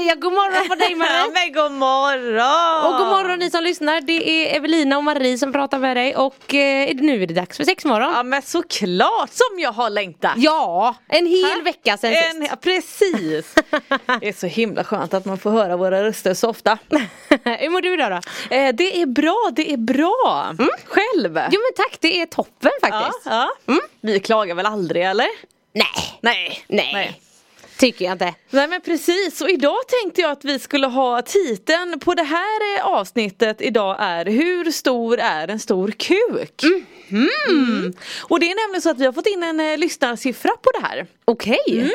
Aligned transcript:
Ja, 0.00 0.14
god 0.14 0.32
morgon 0.32 0.68
på 0.68 0.74
dig 0.74 0.90
Ja, 0.90 0.96
Marie. 0.96 1.30
men 1.34 1.52
god 1.52 1.72
morgon! 1.72 2.92
Och 2.92 2.98
god 2.98 3.06
morgon 3.08 3.38
ni 3.38 3.50
som 3.50 3.62
lyssnar. 3.64 4.00
Det 4.00 4.12
är 4.52 4.56
Evelina 4.56 4.96
och 4.96 5.04
Marie 5.04 5.38
som 5.38 5.52
pratar 5.52 5.78
med 5.78 5.96
dig 5.96 6.16
och 6.16 6.54
eh, 6.54 6.94
nu 6.94 7.22
är 7.22 7.26
det 7.26 7.34
dags 7.34 7.56
för 7.56 7.64
sexmorgon. 7.64 8.12
Ja 8.12 8.22
men 8.22 8.42
såklart 8.42 9.30
som 9.32 9.58
jag 9.58 9.72
har 9.72 9.90
längtat! 9.90 10.32
Ja, 10.36 10.94
en 11.08 11.26
hel 11.26 11.62
vecka 11.64 11.96
sedan 11.96 12.12
En, 12.12 12.40
sist. 12.40 12.50
ja, 12.50 12.56
precis! 12.56 13.54
Det 14.20 14.28
är 14.28 14.32
så 14.40 14.46
himla 14.46 14.84
skönt 14.84 15.14
att 15.14 15.24
man 15.24 15.38
får 15.38 15.50
höra 15.50 15.76
våra 15.76 16.02
röster 16.04 16.34
så 16.34 16.48
ofta. 16.48 16.78
Hur 17.44 17.70
mår 17.70 17.80
du 17.80 17.94
idag 17.94 18.10
då? 18.10 18.56
Eh, 18.56 18.74
det 18.74 19.02
är 19.02 19.06
bra, 19.06 19.50
det 19.52 19.72
är 19.72 19.76
bra! 19.76 20.54
Själv? 20.84 21.40
Jo 21.52 21.60
men 21.60 21.74
tack, 21.76 21.98
det 22.00 22.20
är 22.20 22.26
toppen 22.26 22.70
ja, 22.82 22.88
faktiskt. 22.88 23.26
ja. 23.26 23.50
Vi 24.00 24.20
klagar 24.20 24.54
väl 24.54 24.66
aldrig 24.66 25.04
eller? 25.04 25.28
Nej, 25.72 26.18
Nej. 26.20 26.64
nej, 26.68 27.20
tycker 27.78 28.04
jag 28.04 28.14
inte. 28.14 28.34
Nej 28.50 28.68
men 28.68 28.80
precis, 28.80 29.40
och 29.40 29.50
idag 29.50 29.78
tänkte 30.02 30.20
jag 30.20 30.30
att 30.30 30.44
vi 30.44 30.58
skulle 30.58 30.86
ha 30.86 31.22
titeln 31.22 32.00
på 32.00 32.14
det 32.14 32.22
här 32.22 32.78
eh, 32.78 32.86
avsnittet 32.86 33.60
idag 33.60 33.96
är 33.98 34.26
Hur 34.26 34.70
stor 34.70 35.18
är 35.18 35.48
en 35.48 35.58
stor 35.58 35.90
kuk? 35.90 36.62
Mm. 37.10 37.92
Och 38.22 38.40
det 38.40 38.50
är 38.50 38.66
nämligen 38.66 38.82
så 38.82 38.90
att 38.90 38.98
vi 38.98 39.04
har 39.04 39.12
fått 39.12 39.26
in 39.26 39.42
en 39.42 39.60
eh, 39.60 39.78
lyssnarsiffra 39.78 40.50
på 40.62 40.70
det 40.80 40.86
här. 40.86 41.06
Okej. 41.24 41.92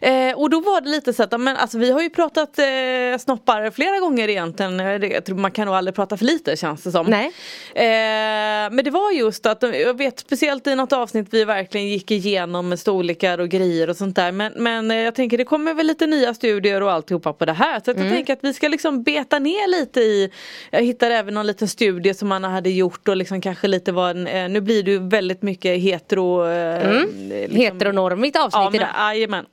Eh, 0.00 0.32
och 0.38 0.50
då 0.50 0.60
var 0.60 0.80
det 0.80 0.88
lite 0.88 1.12
så 1.12 1.22
att, 1.22 1.40
men, 1.40 1.56
alltså, 1.56 1.78
vi 1.78 1.90
har 1.90 2.00
ju 2.02 2.10
pratat 2.10 2.58
eh, 2.58 3.18
snoppar 3.18 3.70
flera 3.70 3.98
gånger 3.98 4.28
egentligen. 4.28 4.80
Eh, 4.80 4.86
jag 4.86 5.24
tror 5.24 5.36
man 5.36 5.50
kan 5.50 5.66
nog 5.66 5.74
aldrig 5.74 5.94
prata 5.94 6.16
för 6.16 6.24
lite 6.24 6.56
känns 6.56 6.82
det 6.82 6.90
som. 6.92 7.06
Nej. 7.06 7.26
Eh, 7.74 8.70
men 8.72 8.84
det 8.84 8.90
var 8.90 9.10
just 9.12 9.46
att, 9.46 9.62
eh, 9.62 9.70
jag 9.70 9.98
vet 9.98 10.18
speciellt 10.18 10.66
i 10.66 10.74
något 10.74 10.92
avsnitt 10.92 11.26
vi 11.30 11.44
verkligen 11.44 11.88
gick 11.88 12.10
igenom 12.10 12.68
med 12.68 12.78
storlekar 12.78 13.38
och 13.38 13.48
grejer 13.48 13.90
och 13.90 13.96
sånt 13.96 14.16
där. 14.16 14.32
Men, 14.32 14.52
men 14.56 14.90
eh, 14.90 14.96
jag 14.96 15.14
tänker 15.14 15.38
det 15.38 15.44
kommer 15.44 15.74
väl 15.74 15.86
lite 15.86 16.06
nya 16.06 16.34
studier 16.34 16.82
och 16.82 16.92
alltihopa 16.92 17.32
på 17.32 17.44
det 17.44 17.52
här. 17.52 17.80
Så 17.84 17.90
att 17.90 17.98
jag 17.98 18.08
tänker 18.10 18.32
att 18.32 18.38
vi 18.42 18.52
ska 18.54 18.68
liksom 18.68 19.02
beta 19.02 19.38
ner 19.38 19.68
lite 19.80 20.00
i, 20.00 20.30
jag 20.70 20.82
hittade 20.82 21.14
även 21.14 21.34
någon 21.34 21.46
liten 21.46 21.68
studie 21.68 22.14
som 22.14 22.28
man 22.28 22.44
hade 22.44 22.70
gjort 22.70 23.08
och 23.08 23.16
liksom 23.16 23.40
kanske 23.40 23.68
lite 23.68 23.92
var 23.92 24.10
en, 24.10 24.52
nu 24.52 24.60
blir 24.60 24.82
det 24.82 24.90
ju 24.90 25.08
väldigt 25.08 25.42
mycket 25.42 25.80
hetero. 25.80 26.46
Eh, 26.48 26.92
liksom- 26.92 27.56
Heteronormigt 27.56 28.36
avsnitt 28.36 28.82
Ja, 28.82 29.26
men, 29.28 29.39
jajamän. 29.40 29.46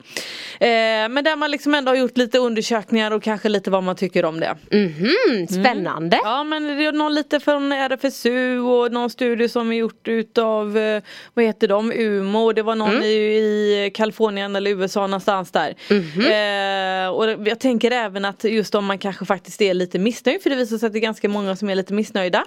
Eh, 0.60 1.14
men 1.14 1.24
där 1.24 1.36
man 1.36 1.50
liksom 1.50 1.74
ändå 1.74 1.90
har 1.90 1.96
gjort 1.96 2.16
lite 2.16 2.38
undersökningar 2.38 3.10
och 3.10 3.22
kanske 3.22 3.48
lite 3.48 3.70
vad 3.70 3.82
man 3.82 3.96
tycker 3.96 4.24
om 4.24 4.40
det. 4.40 4.56
Mhm, 4.72 5.46
spännande. 5.46 6.20
Ja 6.24 6.44
men 6.44 6.64
det 6.64 6.84
är 6.84 6.92
någon 6.92 7.14
lite 7.14 7.40
från 7.40 7.72
RFSU 7.72 8.58
och 8.60 8.92
någon 8.92 9.10
studie 9.10 9.48
som 9.48 9.72
är 9.72 9.76
gjort 9.76 10.08
utav 10.08 10.78
eh, 10.78 11.02
Vad 11.34 11.44
heter 11.44 11.68
de? 11.68 11.92
Umo 11.92 12.52
det 12.52 12.62
var 12.62 12.74
någon 12.74 13.02
i, 13.02 13.06
i 13.08 13.90
Kalifornien 13.94 14.56
eller 14.56 14.70
USA 14.70 15.06
någonstans 15.06 15.50
där. 15.50 15.74
Eh, 16.18 17.08
och 17.08 17.48
jag 17.48 17.60
tänker 17.60 17.90
även 17.90 18.24
att 18.24 18.44
just 18.44 18.74
om 18.74 18.84
man 18.84 18.98
kanske 18.98 19.24
faktiskt 19.24 19.62
är 19.62 19.74
lite 19.74 19.98
missnöjd 19.98 20.42
för 20.42 20.50
det 20.50 20.56
visar 20.56 20.78
sig 20.78 20.86
att 20.86 20.92
det 20.92 20.98
är 20.98 21.00
ganska 21.00 21.28
många 21.28 21.56
som 21.56 21.70
är 21.70 21.74
lite 21.74 21.94
missnöjda. 21.94 22.44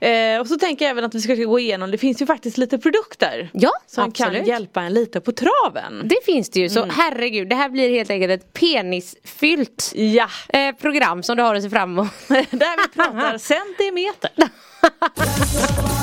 Eh, 0.00 0.40
och 0.40 0.46
så 0.46 0.56
tänker 0.56 0.84
jag 0.84 0.90
även 0.90 1.04
att 1.04 1.14
vi 1.14 1.20
ska 1.20 1.34
gå 1.34 1.58
igenom, 1.58 1.90
det 1.90 1.98
finns 1.98 2.22
ju 2.22 2.26
faktiskt 2.26 2.58
lite 2.58 2.78
produkter. 2.78 3.50
Ja, 3.52 3.70
som 3.86 4.04
absolut. 4.04 4.32
kan 4.32 4.46
hjälpa 4.46 4.82
en 4.82 4.94
lite 4.94 5.20
på 5.20 5.32
traven. 5.32 6.02
Det 6.04 6.24
finns 6.24 6.50
det 6.50 6.60
ju, 6.60 6.69
så 6.70 6.86
herregud, 6.90 7.48
det 7.48 7.54
här 7.56 7.68
blir 7.68 7.90
helt 7.90 8.10
enkelt 8.10 8.32
ett 8.32 8.52
penisfyllt 8.52 9.92
Ja, 9.94 10.28
eh, 10.48 10.74
program 10.74 11.22
som 11.22 11.36
du 11.36 11.42
har 11.42 11.54
att 11.54 11.62
se 11.62 11.70
fram 11.70 11.90
emot. 11.98 12.08
där 12.28 12.88
vi 12.88 12.94
pratar 12.94 13.38
centimeter. 13.54 14.30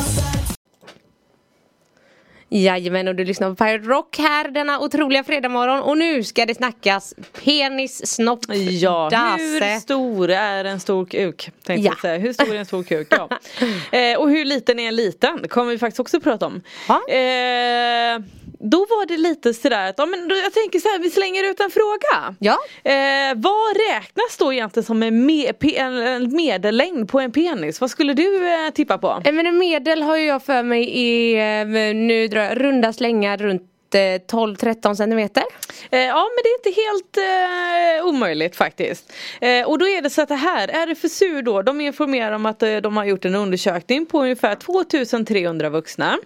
Jajamän 2.50 3.08
och 3.08 3.16
du 3.16 3.26
lyssnar 3.26 3.50
på 3.50 3.56
Pirate 3.56 3.86
Rock 3.88 4.18
här 4.18 4.48
denna 4.52 4.80
otroliga 4.80 5.24
fredagmorgon 5.24 5.82
och 5.82 5.98
nu 5.98 6.24
ska 6.24 6.46
det 6.46 6.56
snackas 6.56 7.14
penis, 7.44 8.08
snopp, 8.08 8.40
Ja, 8.82 9.10
hur 9.38 9.80
stor 9.80 10.30
är 10.30 10.66
en 10.66 10.80
stor 10.80 11.06
kuk? 11.06 11.50
Tänkte 11.64 11.88
Ja. 11.88 11.94
säga. 12.02 12.18
Hur 12.18 12.34
stor 12.34 12.56
är 12.56 12.60
en 12.60 12.66
stor 12.66 12.84
kuk? 12.84 13.08
Ja. 13.10 13.30
eh, 13.98 14.18
och 14.20 14.30
hur 14.30 14.46
liten 14.46 14.80
är 14.80 14.88
en 14.88 14.96
liten? 14.96 15.40
Det 15.42 15.48
kommer 15.48 15.72
vi 15.72 15.78
faktiskt 15.78 16.00
också 16.00 16.20
prata 16.20 16.46
om. 16.46 16.62
Eh, 16.90 18.24
då 18.60 18.78
var 18.78 19.06
det 19.08 19.18
lite 19.18 19.54
sådär 19.54 19.90
att, 19.90 19.96
ja, 19.98 20.06
men 20.06 20.30
jag 20.30 20.54
tänker 20.54 20.80
så 20.80 20.88
här, 20.88 21.00
vi 21.00 21.10
slänger 21.10 21.52
ut 21.52 21.60
en 21.60 21.72
fråga. 21.72 22.36
Ja. 22.40 22.58
Eh, 22.92 23.36
vad 23.36 23.78
räknas 23.90 24.38
då 24.40 24.54
egentligen 24.54 24.86
som 24.86 25.04
en, 25.04 25.26
me, 25.26 25.52
en, 25.76 26.36
medellängd 26.36 27.10
på 27.10 27.20
en 27.20 27.32
penis? 27.32 27.82
Vad 27.82 27.90
skulle 27.90 28.14
du 28.14 28.54
eh, 28.54 28.70
tippa 28.70 28.98
på? 28.98 29.22
Eh, 29.26 29.34
Men 29.34 29.48
en 29.48 29.58
medel 29.58 30.02
har 30.02 30.18
ju 30.18 30.26
jag 30.26 30.44
för 30.44 30.64
mig 30.64 30.90
i, 30.90 31.34
eh, 31.34 31.96
nu 31.96 32.28
drar 32.28 32.42
jag 32.42 32.62
runda 32.62 32.94
slängar 32.94 33.38
runt 33.38 33.62
12-13 33.94 34.96
centimeter. 34.96 35.44
Eh, 35.92 36.00
ja 36.00 36.30
men 36.36 36.44
det 36.44 36.50
är 36.50 36.70
inte 36.70 36.82
helt 36.82 37.18
eh, 37.18 38.06
omöjligt 38.08 38.56
faktiskt. 38.56 39.14
Eh, 39.42 39.68
och 39.68 39.80
då 39.80 39.88
är 39.88 40.02
det 40.02 40.10
så 40.10 40.22
att 40.22 40.30
det 40.30 40.36
här, 40.36 40.68
RFSU 40.68 41.42
då, 41.42 41.62
de 41.62 41.82
informerar 41.82 42.32
om 42.32 42.46
att 42.46 42.64
eh, 42.64 42.76
de 42.78 42.98
har 42.98 43.06
gjort 43.06 43.26
en 43.26 43.36
undersökning 43.36 44.06
på 44.06 44.22
ungefär 44.22 44.56
2300 44.56 45.70
vuxna. 45.70 46.18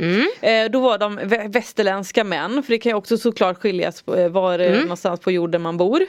Eh, 0.41 0.71
då 0.71 0.79
var 0.79 0.97
de 0.97 1.19
vä- 1.19 1.53
västerländska 1.53 2.23
män, 2.23 2.63
för 2.63 2.71
det 2.71 2.77
kan 2.77 2.89
ju 2.89 2.95
också 2.95 3.17
såklart 3.17 3.57
skiljas 3.61 4.03
eh, 4.07 4.27
var 4.29 4.59
eh, 4.59 4.79
någonstans 4.81 5.19
på 5.19 5.31
jorden 5.31 5.61
man 5.61 5.77
bor. 5.77 6.01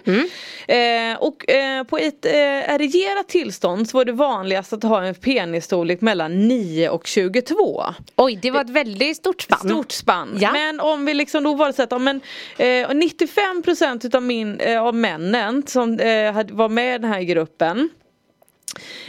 Eh, 0.68 1.16
och 1.18 1.50
eh, 1.50 1.84
på 1.84 1.98
ett 1.98 2.24
eh, 2.26 2.32
erigerat 2.74 3.28
tillstånd 3.28 3.88
så 3.88 3.96
var 3.96 4.04
det 4.04 4.12
vanligast 4.12 4.72
att 4.72 4.82
ha 4.82 5.04
en 5.04 5.14
penisstorlek 5.14 6.00
mellan 6.00 6.48
9 6.48 6.88
och 6.90 7.06
22. 7.06 7.84
Oj, 8.16 8.38
det 8.42 8.50
var 8.50 8.60
ett 8.60 8.70
väldigt 8.70 9.16
stort 9.16 9.42
spann. 9.42 9.58
Stort 9.58 9.92
spann. 9.92 10.36
Ja. 10.40 10.52
Men 10.52 10.80
om 10.80 11.04
vi 11.04 11.14
liksom 11.14 11.41
då 11.42 11.54
var 11.54 11.66
det 11.66 11.72
så 11.72 11.82
att 11.82 11.92
om 11.92 12.08
en, 12.08 12.20
eh, 12.58 12.88
95% 12.88 14.06
utav, 14.06 14.22
min, 14.22 14.60
eh, 14.60 14.82
av 14.82 14.94
männen 14.94 15.62
som 15.66 15.98
eh, 15.98 16.46
var 16.50 16.68
med 16.68 16.94
i 16.94 16.98
den 16.98 17.12
här 17.12 17.22
gruppen 17.22 17.90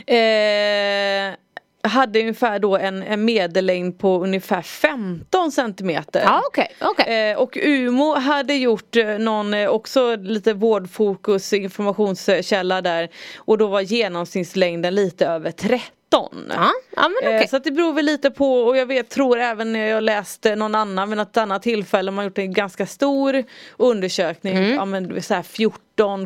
eh, 0.07 1.37
hade 1.89 2.19
ungefär 2.19 2.59
då 2.59 2.77
en, 2.77 3.03
en 3.03 3.25
medellängd 3.25 3.99
på 3.99 4.23
ungefär 4.23 4.61
15 4.61 5.51
centimeter. 5.51 6.21
Ja 6.25 6.41
okej, 6.47 6.75
okej. 6.81 7.31
Eh, 7.31 7.37
och 7.37 7.57
Umo 7.57 8.15
hade 8.15 8.53
gjort 8.53 8.95
eh, 8.95 9.05
någon 9.05 9.53
eh, 9.53 9.69
också 9.69 10.15
lite 10.15 10.53
vårdfokus 10.53 11.53
informationskälla 11.53 12.81
där 12.81 13.09
och 13.37 13.57
då 13.57 13.67
var 13.67 13.81
genomsnittslängden 13.81 14.95
lite 14.95 15.27
över 15.27 15.51
13. 15.51 15.89
Ja, 16.49 16.71
ja 16.95 17.09
men. 17.23 17.33
Eh, 17.35 17.47
Så 17.47 17.55
att 17.55 17.63
det 17.63 17.71
beror 17.71 17.93
väl 17.93 18.05
lite 18.05 18.31
på 18.31 18.53
och 18.63 18.77
jag 18.77 18.85
vet, 18.85 19.09
tror 19.09 19.39
även 19.39 19.73
när 19.73 19.85
jag 19.87 20.03
läste 20.03 20.55
någon 20.55 20.75
annan 20.75 21.09
vid 21.09 21.17
något 21.17 21.37
annat 21.37 21.61
tillfälle 21.63 22.11
man 22.11 22.17
har 22.17 22.23
gjort 22.23 22.37
en 22.37 22.53
ganska 22.53 22.85
stor 22.85 23.43
undersökning, 23.77 24.57
Mm. 24.57 24.73
ja 24.75 24.85
men 24.85 25.21
så 25.23 25.33
här 25.33 25.41
14, 25.43 25.79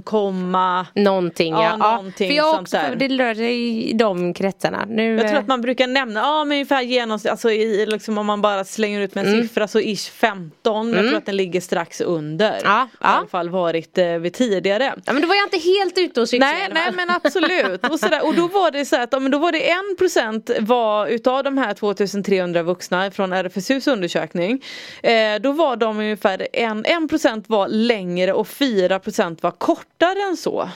komma 0.04 0.88
Någonting 0.96 1.54
ja. 1.54 1.64
Ja, 1.64 1.78
någonting 1.78 2.30
för 2.30 2.36
jag 2.36 2.60
också, 2.62 2.78
där. 2.78 2.90
för 2.90 2.96
det 2.96 3.08
rör 3.08 3.36
sig 3.36 3.90
i 3.90 3.94
de 3.94 4.34
kretsarna. 4.34 4.86
Nu, 4.88 5.12
Jag 5.16 5.22
tror 5.22 5.34
eh, 5.34 5.40
att 5.40 5.48
man 5.48 5.62
brukar 5.62 5.88
nämna, 5.88 6.20
ja 6.20 6.44
men 6.46 6.52
ungefär 6.56 6.82
genomsnitt, 6.82 7.32
alltså 7.32 7.52
i, 7.52 7.86
liksom 7.86 8.18
om 8.18 8.26
man 8.26 8.42
bara 8.42 8.64
slänger 8.64 9.02
ut 9.02 9.16
med 9.16 9.26
en 9.26 9.34
Mm. 9.34 9.42
siffra 9.48 9.68
så 9.68 9.80
ish 9.80 10.12
15, 10.12 10.94
jag 10.94 11.06
tror 11.08 11.18
att 11.18 11.26
den 11.26 11.36
ligger 11.38 11.62
strax 11.62 12.02
under. 12.02 12.60
Ja, 12.64 12.70
Har 12.70 12.86
I 12.86 12.90
ja. 13.00 13.08
alla 13.08 13.28
fall 13.28 13.50
varit 13.50 13.98
eh, 13.98 14.06
vid 14.08 14.34
tidigare. 14.34 14.94
Ja 15.06 15.14
men 15.14 15.22
då 15.22 15.28
var 15.28 15.36
jag 15.36 15.46
inte 15.46 15.58
helt 15.70 15.98
ute 15.98 16.22
och 16.22 16.30
cyklade 16.30 16.54
Nej, 16.54 16.70
nej 16.74 16.92
men 16.96 17.10
absolut. 17.10 17.88
Och, 17.92 18.00
sådär, 18.00 18.26
och 18.26 18.36
då 18.36 18.48
var 18.54 18.72
det 18.72 18.86
så 18.86 18.96
att 19.02 19.10
ja, 19.12 19.20
men 19.20 19.32
då 19.32 19.38
var 19.38 19.52
det 19.52 19.62
1% 20.00 20.66
var 20.66 21.08
utav 21.08 21.44
de 21.44 21.58
här 21.58 21.74
2300 21.74 22.64
vuxna 22.64 23.12
från 23.12 23.34
RFSUs 23.34 23.88
undersökning. 23.88 24.64
Eh, 25.04 25.36
då 25.42 25.52
var 25.52 25.76
de 25.76 25.98
ungefär 26.00 26.48
en, 26.54 26.86
1% 26.86 27.44
var 27.48 27.68
längre 27.68 28.34
och 28.34 28.48
4% 28.48 29.38
var 29.42 29.52
kortare 29.58 30.22
än 30.30 30.38
så. 30.38 30.70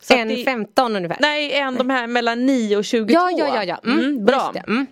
så 0.00 0.14
En 0.14 0.28
det- 0.28 0.44
15 0.44 0.96
ungefär. 0.96 1.16
Nej, 1.20 1.52
en 1.52 1.74
de 1.74 1.90
här 1.90 2.06
mellan 2.06 2.46
9 2.46 2.76
och 2.76 2.84
22. 2.84 3.12
Ja 3.14 3.30
ja 3.38 3.54
ja, 3.54 3.64
ja. 3.64 3.90
Mm, 3.92 4.24
bra. 4.24 4.36
just 4.36 4.66
det. 4.66 4.72
Mm. 4.72 4.86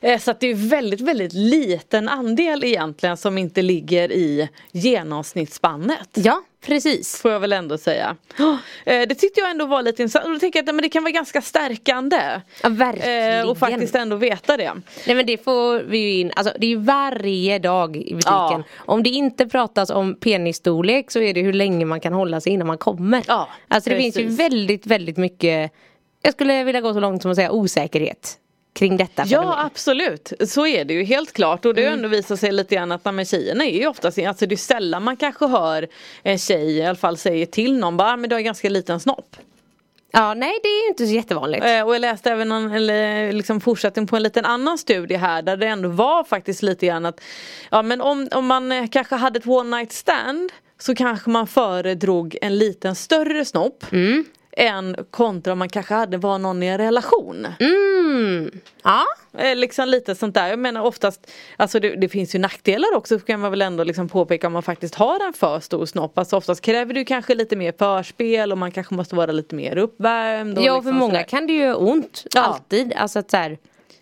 Eh, 0.00 0.18
Så 0.20 0.30
att 0.30 0.40
det 0.40 0.46
är 0.46 0.54
väldigt, 0.54 1.00
väldigt 1.00 1.32
liten 1.32 2.08
andel 2.08 2.64
egentligen 2.64 3.16
som 3.16 3.38
inte 3.38 3.62
ligger 3.62 4.12
i 4.12 4.48
genomsnittsspannet. 4.72 6.08
Ja 6.12 6.42
precis. 6.66 7.20
Får 7.20 7.30
jag 7.30 7.40
väl 7.40 7.52
ändå 7.52 7.78
säga. 7.78 8.16
Eh, 8.84 9.08
Det 9.08 9.14
tyckte 9.14 9.40
jag 9.40 9.50
ändå 9.50 9.66
var 9.66 9.82
lite 9.82 10.02
intressant 10.02 10.24
och 10.26 10.32
då 10.32 10.38
tänker 10.38 10.58
jag 10.58 10.68
att 10.68 10.74
men 10.74 10.82
det 10.82 10.88
kan 10.88 11.02
vara 11.02 11.10
ganska 11.12 11.42
stärkande. 11.42 12.40
Ja 12.62 12.68
verkligen. 12.68 13.40
Eh, 13.40 13.48
Och 13.50 13.58
faktiskt 13.58 13.94
ändå 13.94 14.16
veta 14.16 14.56
det. 14.56 14.72
Nej 15.06 15.16
men 15.16 15.26
det 15.26 15.44
får 15.44 15.78
vi 15.80 15.98
ju 15.98 16.20
in, 16.20 16.32
alltså 16.36 16.54
det 16.58 16.66
är 16.66 16.70
ju 16.70 16.76
varje 16.76 17.58
dag 17.58 17.96
i 17.96 18.14
butiken. 18.14 18.24
Ja. 18.30 18.62
Om 18.76 19.02
det 19.02 19.08
inte 19.10 19.46
pratas 19.46 19.90
om 19.90 20.14
penisstorlek 20.20 21.10
så 21.10 21.20
är 21.20 21.34
det 21.34 21.42
hur 21.42 21.52
länge 21.52 21.84
man 21.84 22.00
kan 22.00 22.12
hålla 22.12 22.40
sig 22.40 22.52
innan 22.52 22.66
man 22.66 22.78
kommer. 22.78 23.22
Ja, 23.28 23.48
alltså 23.68 23.90
det 23.90 23.96
precis. 23.96 24.16
finns 24.16 24.32
ju 24.32 24.36
väldigt, 24.36 24.86
väldigt 24.86 25.16
mycket 25.16 25.72
Jag 26.22 26.32
skulle 26.32 26.64
vilja 26.64 26.80
gå 26.80 26.94
så 26.94 27.00
långt 27.00 27.22
som 27.22 27.30
att 27.30 27.36
säga 27.36 27.50
osäkerhet. 27.52 28.34
Kring 28.76 28.96
detta 28.96 29.22
Ja 29.26 29.64
absolut, 29.66 30.32
så 30.46 30.66
är 30.66 30.84
det 30.84 30.94
ju 30.94 31.04
helt 31.04 31.32
klart 31.32 31.64
och 31.64 31.74
det 31.74 31.82
Mm. 31.82 31.94
ändå 31.94 32.08
visat 32.08 32.40
sig 32.40 32.52
lite 32.52 32.74
grann 32.74 32.92
att 32.92 33.04
men 33.04 33.24
tjejerna 33.24 33.64
är 33.64 33.78
ju 33.78 33.86
oftast, 33.86 34.18
alltså 34.18 34.46
det 34.46 34.54
är 34.54 34.56
sällan 34.56 35.02
man 35.02 35.16
kanske 35.16 35.46
hör 35.46 35.88
en 36.22 36.38
tjej 36.38 36.76
i 36.78 36.82
alla 36.86 36.96
fall 36.96 37.16
säger 37.16 37.46
till 37.46 37.78
någon 37.78 37.96
bara 37.96 38.12
"Ah, 38.12 38.16
men 38.16 38.30
du 38.30 38.36
har 38.36 38.40
ganska 38.40 38.68
liten 38.68 39.00
snopp. 39.00 39.36
Ja 40.12 40.34
nej 40.34 40.58
det 40.62 40.68
är 40.68 40.82
ju 40.82 40.88
inte 40.88 41.06
så 41.06 41.12
jättevanligt. 41.12 41.64
Eh, 41.64 41.82
och 41.82 41.94
jag 41.94 42.00
läste 42.00 42.30
även 42.30 42.52
eller 42.52 43.32
liksom 43.32 43.60
fortsättning 43.60 44.06
på 44.06 44.16
en 44.16 44.22
liten 44.22 44.44
annan 44.44 44.78
studie 44.78 45.14
här 45.16 45.42
där 45.42 45.56
det 45.56 45.66
ändå 45.66 45.88
var 45.88 46.24
faktiskt 46.24 46.62
lite 46.62 46.86
grann 46.86 47.06
att 47.06 47.20
Ja 47.70 47.82
men 47.82 48.00
om, 48.00 48.28
om 48.34 48.46
man 48.46 48.72
eh, 48.72 48.86
kanske 48.86 49.14
hade 49.14 49.38
ett 49.38 49.46
one 49.46 49.76
night 49.76 49.92
stand 49.92 50.52
så 50.78 50.94
kanske 50.94 51.30
man 51.30 51.46
föredrog 51.46 52.36
en 52.42 52.58
liten 52.58 52.94
större 52.94 53.44
snopp 53.44 53.84
än 54.56 54.96
kontra 55.10 55.52
om 55.52 55.58
man 55.58 55.68
kanske 55.68 55.94
hade 55.94 56.16
var 56.16 56.38
någon 56.38 56.62
i 56.62 56.66
en 56.66 56.78
relation. 56.78 57.46
Mm. 57.60 58.50
Ja. 58.84 59.04
Eh, 59.38 59.56
liksom 59.56 59.88
lite 59.88 60.14
sånt 60.14 60.34
där. 60.34 60.48
Jag 60.48 60.58
menar 60.58 60.80
oftast, 60.82 61.30
alltså 61.56 61.80
det, 61.80 61.96
det 61.96 62.08
finns 62.08 62.34
ju 62.34 62.38
nackdelar 62.38 62.94
också 62.94 63.18
kan 63.18 63.40
man 63.40 63.50
väl 63.50 63.62
ändå 63.62 63.84
liksom 63.84 64.08
påpeka 64.08 64.46
om 64.46 64.52
man 64.52 64.62
faktiskt 64.62 64.94
har 64.94 65.26
en 65.26 65.32
för 65.32 65.60
stor 65.60 65.86
snopp. 65.86 66.18
Alltså 66.18 66.36
oftast 66.36 66.60
kräver 66.60 66.94
det 66.94 67.04
kanske 67.04 67.34
lite 67.34 67.56
mer 67.56 67.74
förspel 67.78 68.52
och 68.52 68.58
man 68.58 68.70
kanske 68.70 68.94
måste 68.94 69.14
vara 69.14 69.32
lite 69.32 69.54
mer 69.54 69.76
uppvärmd. 69.76 70.58
Ja 70.58 70.62
liksom 70.62 70.82
för 70.82 70.92
många 70.92 71.12
sådär. 71.12 71.24
kan 71.24 71.46
det 71.46 71.52
ju 71.52 71.58
göra 71.58 71.76
ont. 71.76 72.24
Ja. 72.34 72.40
Alltid. 72.40 72.92
Alltså 72.96 73.18
att 73.18 73.30
så 73.30 73.36
här, 73.36 73.58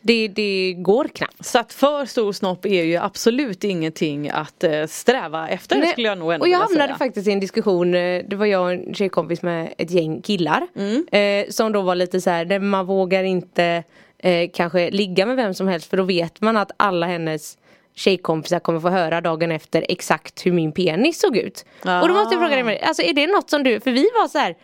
det, 0.06 0.28
det 0.28 0.74
går 0.78 1.08
knappt. 1.08 1.46
Så 1.46 1.58
att 1.58 1.72
för 1.72 2.06
stor 2.06 2.32
snopp 2.32 2.66
är 2.66 2.84
ju 2.84 2.96
absolut 2.96 3.64
ingenting 3.64 4.30
att 4.30 4.64
eh, 4.64 4.86
sträva 4.86 5.48
efter 5.48 5.76
Nej, 5.76 5.88
skulle 5.88 6.08
jag 6.08 6.18
nog 6.18 6.32
ändå 6.32 6.44
och 6.44 6.48
jag 6.48 6.58
hamnade 6.58 6.86
säga. 6.86 6.98
faktiskt 6.98 7.28
i 7.28 7.32
en 7.32 7.40
diskussion, 7.40 7.94
eh, 7.94 8.24
det 8.28 8.36
var 8.36 8.46
jag 8.46 8.62
och 8.62 8.72
en 8.72 8.94
tjejkompis 8.94 9.42
med 9.42 9.74
ett 9.78 9.90
gäng 9.90 10.22
killar. 10.22 10.66
Mm. 10.76 11.06
Eh, 11.12 11.50
som 11.50 11.72
då 11.72 11.82
var 11.82 11.94
lite 11.94 12.20
så 12.20 12.30
här, 12.30 12.58
man 12.58 12.86
vågar 12.86 13.24
inte 13.24 13.82
eh, 14.18 14.50
kanske 14.54 14.90
ligga 14.90 15.26
med 15.26 15.36
vem 15.36 15.54
som 15.54 15.68
helst 15.68 15.90
för 15.90 15.96
då 15.96 16.02
vet 16.02 16.40
man 16.40 16.56
att 16.56 16.70
alla 16.76 17.06
hennes 17.06 17.58
tjejkompisar 17.94 18.58
kommer 18.58 18.80
få 18.80 18.88
höra 18.88 19.20
dagen 19.20 19.52
efter 19.52 19.86
exakt 19.88 20.46
hur 20.46 20.52
min 20.52 20.72
penis 20.72 21.20
såg 21.20 21.36
ut. 21.36 21.64
Och 21.80 22.08
då 22.08 22.14
måste 22.14 22.34
jag 22.34 22.50
fråga 22.50 22.64
dig, 22.64 22.80
alltså 22.80 23.02
är 23.02 23.12
det 23.12 23.26
något 23.26 23.50
som 23.50 23.62
du, 23.62 23.80
för 23.80 23.90
vi 23.90 24.02
var 24.02 24.28
så 24.28 24.38
här, 24.38 24.54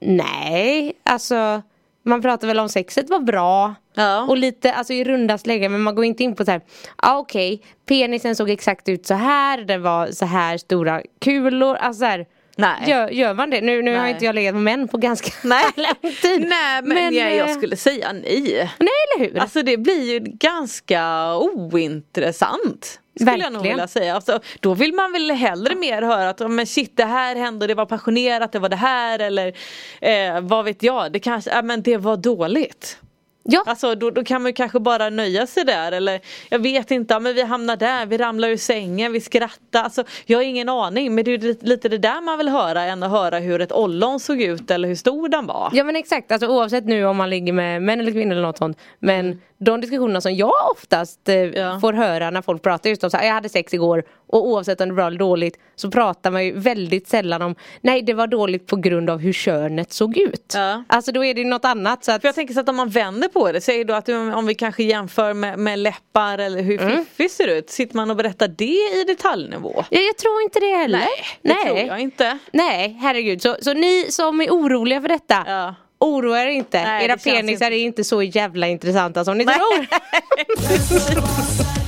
nej, 0.00 0.92
alltså 1.02 1.62
man 2.02 2.22
pratar 2.22 2.46
väl 2.46 2.58
om 2.58 2.68
sexet 2.68 3.10
var 3.10 3.20
bra 3.20 3.74
Ja. 3.98 4.22
och 4.22 4.36
lite, 4.36 4.72
alltså 4.72 4.92
i 4.92 5.04
runda 5.04 5.38
slängar 5.38 5.68
men 5.68 5.80
man 5.80 5.94
går 5.94 6.04
inte 6.04 6.22
in 6.24 6.34
på 6.36 6.44
så 6.44 6.50
här, 6.50 6.60
ah, 6.96 7.18
okej, 7.18 7.62
penisen 7.86 8.36
såg 8.36 8.50
exakt 8.50 8.88
ut 8.88 9.06
så 9.06 9.14
här, 9.14 9.58
det 9.62 9.78
var 9.78 10.06
så 10.10 10.24
här 10.26 10.58
stora 10.58 11.02
kulor, 11.20 11.76
alltså 11.76 11.98
så 12.00 12.04
här, 12.06 12.26
Nej. 12.60 12.90
Gör, 12.90 13.08
gör 13.08 13.34
man 13.34 13.50
det? 13.50 13.60
Nu, 13.60 13.82
nu 13.82 13.94
har 13.94 14.02
Nej. 14.02 14.12
inte 14.12 14.24
jag 14.24 14.34
legat 14.34 14.54
med 14.54 14.62
män 14.62 14.88
på 14.88 14.98
ganska 14.98 15.30
Nej. 15.48 15.64
lång 15.76 16.12
tid. 16.22 16.40
Nej 16.48 16.82
men, 16.82 17.14
ja, 17.14 17.28
jag 17.30 17.50
eh, 17.50 17.54
skulle 17.56 17.76
säga 17.76 18.12
nej. 18.12 18.42
Nej 18.78 18.88
eller 19.16 19.24
hur? 19.30 19.38
Alltså 19.38 19.62
det 19.62 19.76
blir 19.76 20.12
ju 20.12 20.18
ganska 20.18 21.34
ointressant. 21.36 23.00
Skulle 23.20 23.30
jag 23.30 23.38
nog 23.38 23.52
Verkligen. 23.52 23.76
vilja 23.76 23.88
säga. 23.88 24.14
Alltså, 24.14 24.40
då 24.60 24.74
vill 24.74 24.94
man 24.94 25.12
väl 25.12 25.30
hellre 25.30 25.74
mer 25.74 26.02
höra 26.02 26.28
att 26.30 26.40
"Ja, 26.40 26.48
men 26.48 26.66
shit 26.66 26.96
det 26.96 27.04
här 27.04 27.36
hände, 27.36 27.66
det 27.66 27.74
var 27.74 27.86
passionerat, 27.86 28.52
det 28.52 28.58
var 28.58 28.68
det 28.68 28.76
här 28.76 29.18
eller 29.18 29.46
eh, 30.00 30.40
vad 30.40 30.64
vet 30.64 30.82
jag, 30.82 31.12
det 31.12 31.18
kanske, 31.20 31.50
ja, 31.50 31.62
men 31.62 31.82
det 31.82 31.96
var 31.96 32.16
dåligt. 32.16 32.98
Ja. 33.50 33.62
Alltså 33.66 33.94
då, 33.94 34.10
då 34.10 34.24
kan 34.24 34.42
man 34.42 34.52
kanske 34.52 34.80
bara 34.80 35.10
nöja 35.10 35.46
sig 35.46 35.64
där 35.64 35.92
eller 35.92 36.20
jag 36.48 36.58
vet 36.58 36.90
inte, 36.90 37.18
men 37.20 37.34
vi 37.34 37.42
hamnar 37.42 37.76
där, 37.76 38.06
vi 38.06 38.18
ramlar 38.18 38.48
ur 38.48 38.56
sängen, 38.56 39.12
vi 39.12 39.20
skrattar. 39.20 39.82
Alltså, 39.82 40.04
jag 40.26 40.38
har 40.38 40.42
ingen 40.42 40.68
aning 40.68 41.14
men 41.14 41.24
det 41.24 41.34
är 41.34 41.64
lite, 41.66 41.88
det 41.88 41.98
där 41.98 42.20
man 42.20 42.38
vill 42.38 42.48
höra 42.48 42.82
än 42.82 43.02
att 43.02 43.10
höra 43.10 43.38
hur 43.38 43.60
ett 43.60 43.72
ollon 43.72 44.20
såg 44.20 44.40
ut 44.42 44.70
eller 44.70 44.88
hur 44.88 44.94
stor 44.96 45.28
den 45.28 45.46
var. 45.46 45.70
Ja 45.72 45.84
men 45.84 45.96
exakt, 45.96 46.32
alltså, 46.32 46.48
oavsett 46.48 46.84
nu 46.84 47.04
om 47.06 47.16
man 47.16 47.30
ligger 47.30 47.52
med 47.52 47.82
män 47.82 48.00
eller 48.00 48.12
kvinnor 48.12 48.32
eller 48.32 48.42
något 48.42 48.58
sånt. 48.58 48.78
Men 48.98 49.40
de 49.58 49.80
diskussionerna 49.80 50.20
som 50.20 50.34
jag 50.34 50.52
oftast 50.76 51.28
eh, 51.28 51.34
Mm. 51.38 51.54
Ja. 51.60 51.80
får 51.80 51.92
höra 51.92 52.30
när 52.30 52.42
folk 52.42 52.62
pratar 52.62 52.90
just 52.90 53.04
om 53.04 53.10
så 53.10 53.16
här, 53.16 53.26
jag 53.26 53.34
hade 53.34 53.48
sex 53.48 53.74
igår 53.74 54.04
och 54.28 54.46
oavsett 54.48 54.80
om 54.80 54.88
det 54.88 54.94
var 54.94 54.96
bra 54.96 55.06
eller 55.06 55.18
dåligt 55.18 55.58
så 55.76 55.90
pratar 55.90 56.30
man 56.30 56.44
ju 56.44 56.58
väldigt 56.58 57.08
sällan 57.08 57.42
om 57.42 57.54
nej 57.80 58.02
det 58.02 58.14
var 58.14 58.26
dåligt 58.26 58.66
på 58.66 58.76
grund 58.76 59.10
av 59.10 59.18
hur 59.18 59.32
könet 59.32 59.92
såg 59.92 60.16
ut. 60.18 60.52
Ja. 60.56 60.84
Alltså 60.88 61.12
då 61.12 61.24
är 61.24 61.34
det 61.34 61.40
ju 61.40 61.46
något 61.46 61.64
annat 61.64 62.04
så 62.04 62.12
att 62.12 62.20
För 62.20 62.28
jag 62.28 62.34
tänker 62.34 62.54
så 62.54 62.60
att 62.60 62.68
om 62.68 62.76
man 62.76 62.88
vänder 62.88 63.28
på 63.28 63.52
det, 63.52 63.60
säg 63.60 63.84
då 63.84 63.94
att 63.94 64.08
om 64.08 64.46
vi 64.46 64.54
kanske 64.54 64.82
jämför 64.84 65.34
med, 65.34 65.58
med 65.58 65.78
läppar 65.78 66.38
eller 66.38 66.62
hur 66.62 66.78
Mm. 66.82 67.04
Fiffi 67.04 67.28
ser 67.28 67.48
ut, 67.48 67.70
sitter 67.70 67.96
man 67.96 68.10
och 68.10 68.16
berättar 68.16 68.48
det 68.48 69.00
i 69.00 69.04
detaljnivå? 69.06 69.84
Ja, 69.90 70.00
jag 70.00 70.16
tror 70.16 70.42
inte 70.42 70.60
det 70.60 70.76
heller. 70.76 71.02
det 71.42 71.54
tror 71.54 71.78
jag 71.78 72.00
inte. 72.00 72.38
Nej, 72.52 72.98
herregud. 73.02 73.42
Så, 73.42 73.56
så 73.60 73.72
ni 73.74 74.06
som 74.10 74.40
är 74.40 74.50
oroliga 74.50 75.00
för 75.00 75.08
detta, 75.08 75.44
Ja. 75.46 75.74
oroa 76.00 76.42
er 76.42 76.46
inte. 76.46 76.84
Nej, 76.84 77.04
Era 77.04 77.16
penisar 77.16 77.66
inte- 77.66 77.76
är 77.76 77.84
inte 77.84 78.04
så 78.04 78.22
jävla 78.22 78.66
intressanta 78.68 79.24
som 79.24 79.38
ni 79.38 79.44
tror. 79.44 79.86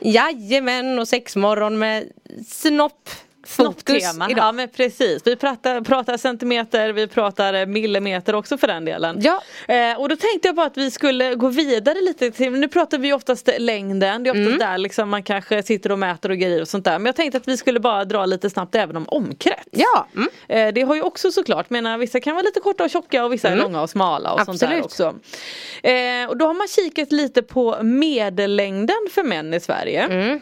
Jajamän, 0.00 0.98
och 0.98 1.08
sexmorgon 1.08 1.78
med 1.78 2.12
snopp. 2.48 3.10
Snopptema. 3.46 4.30
idag. 4.30 4.44
Ja 4.44 4.52
men 4.52 4.68
precis. 4.68 5.22
Vi 5.24 5.36
pratar, 5.36 5.80
pratar 5.80 6.16
centimeter, 6.16 6.92
vi 6.92 7.06
pratar 7.06 7.54
eh, 7.54 7.66
millimeter 7.66 8.34
också 8.34 8.58
för 8.58 8.66
den 8.66 8.84
delen. 8.84 9.18
Ja. 9.22 9.42
Eh, 9.74 10.00
och 10.00 10.08
då 10.08 10.16
tänkte 10.16 10.48
jag 10.48 10.54
bara 10.54 10.66
att 10.66 10.76
vi 10.76 10.90
skulle 10.90 11.34
gå 11.34 11.48
vidare 11.48 12.00
lite 12.00 12.30
till, 12.30 12.52
nu 12.52 12.68
pratar 12.68 12.98
vi 12.98 13.12
oftast 13.12 13.50
längden, 13.58 14.22
det 14.22 14.30
är 14.30 14.32
oftast 14.32 14.46
Mm. 14.46 14.58
där 14.58 14.78
liksom 14.78 15.08
man 15.08 15.22
kanske 15.22 15.62
sitter 15.62 15.92
och 15.92 15.98
mäter 15.98 16.30
och 16.30 16.36
grejer 16.38 16.60
och 16.60 16.68
sånt 16.68 16.84
där. 16.84 16.98
Men 16.98 17.06
jag 17.06 17.16
tänkte 17.16 17.38
att 17.38 17.48
vi 17.48 17.56
skulle 17.56 17.80
bara 17.80 18.04
dra 18.04 18.26
lite 18.26 18.50
snabbt 18.50 18.74
även 18.74 18.96
om 18.96 19.04
omkrets. 19.08 19.68
Ja, 19.70 20.06
mm. 20.16 20.28
Eh, 20.48 20.74
det 20.74 20.82
har 20.82 20.94
ju 20.94 21.02
också 21.02 21.32
såklart, 21.32 21.70
menar 21.70 21.98
vissa 21.98 22.20
kan 22.20 22.34
vara 22.34 22.42
lite 22.44 22.60
korta 22.60 22.84
och 22.84 22.90
tjocka 22.90 23.24
och 23.24 23.32
vissa 23.32 23.48
är 23.48 23.56
långa 23.56 23.82
och 23.82 23.90
smala 23.90 24.32
och 24.32 24.40
sånt 24.44 24.60
där 24.60 24.66
Mm. 24.66 24.84
Absolut. 24.84 25.12
också. 25.14 25.88
Eh, 25.88 26.28
och 26.28 26.36
då 26.36 26.46
har 26.46 26.54
man 26.54 26.68
kikat 26.68 27.12
lite 27.12 27.42
på 27.42 27.78
medellängden 27.82 28.96
för 29.10 29.22
män 29.22 29.54
i 29.54 29.60
Sverige. 29.60 30.40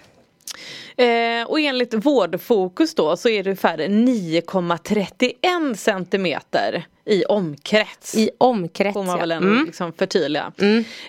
Eh, 0.98 1.46
och 1.46 1.60
enligt 1.60 1.94
Vårdfokus 1.94 2.94
då 2.94 3.16
så 3.16 3.28
är 3.28 3.42
det 3.44 3.50
ungefär 3.50 3.78
9,31 3.78 5.74
centimeter 5.74 6.86
i 7.08 7.24
omkrets. 7.24 8.14
i 8.14 8.30
omkrets. 8.38 8.94
Får 8.94 9.04
man 9.04 9.14
ja. 9.16 9.20
väl 9.20 9.30
ändå 9.32 9.48
Mm. 9.48 9.66
liksom 9.66 9.92
förtydliga. 9.92 10.52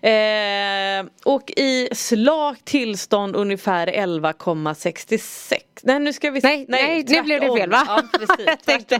Eh, 0.01 1.05
och 1.23 1.51
i 1.57 1.89
slakt 1.91 2.65
tillstånd 2.65 3.35
ungefär 3.35 3.87
11,66. 3.87 5.59
Nej 5.83 5.99
nu 5.99 6.13
ska 6.13 6.31
vi 6.31 6.39
Nej, 6.43 6.65
nej, 6.67 7.05
nu 7.07 7.21
blev 7.21 7.41
det 7.41 7.57
fel, 7.57 7.69
va? 7.69 7.83
Ja 7.87 8.03
precis, 8.19 8.35
Jag 8.45 8.61
tänkte- 8.65 8.99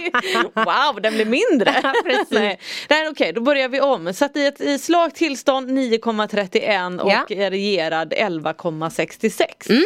ju, 0.00 0.10
wow 0.54 1.00
den 1.02 1.14
blev 1.14 1.26
mindre. 1.28 1.74
Ja, 1.82 1.92
precis. 2.04 2.30
nej, 2.30 2.58
nej 2.88 3.08
okej 3.08 3.32
då 3.32 3.40
börjar 3.40 3.68
vi 3.68 3.80
om. 3.80 4.14
Så 4.14 4.24
att 4.24 4.36
i 4.36 4.46
ett 4.46 4.60
i 4.60 4.78
slakt 4.78 5.16
tillstånd 5.16 5.70
9,31 5.70 6.98
och 7.00 7.10
Ja. 7.12 7.26
regerad 7.50 8.12
11,66. 8.12 9.82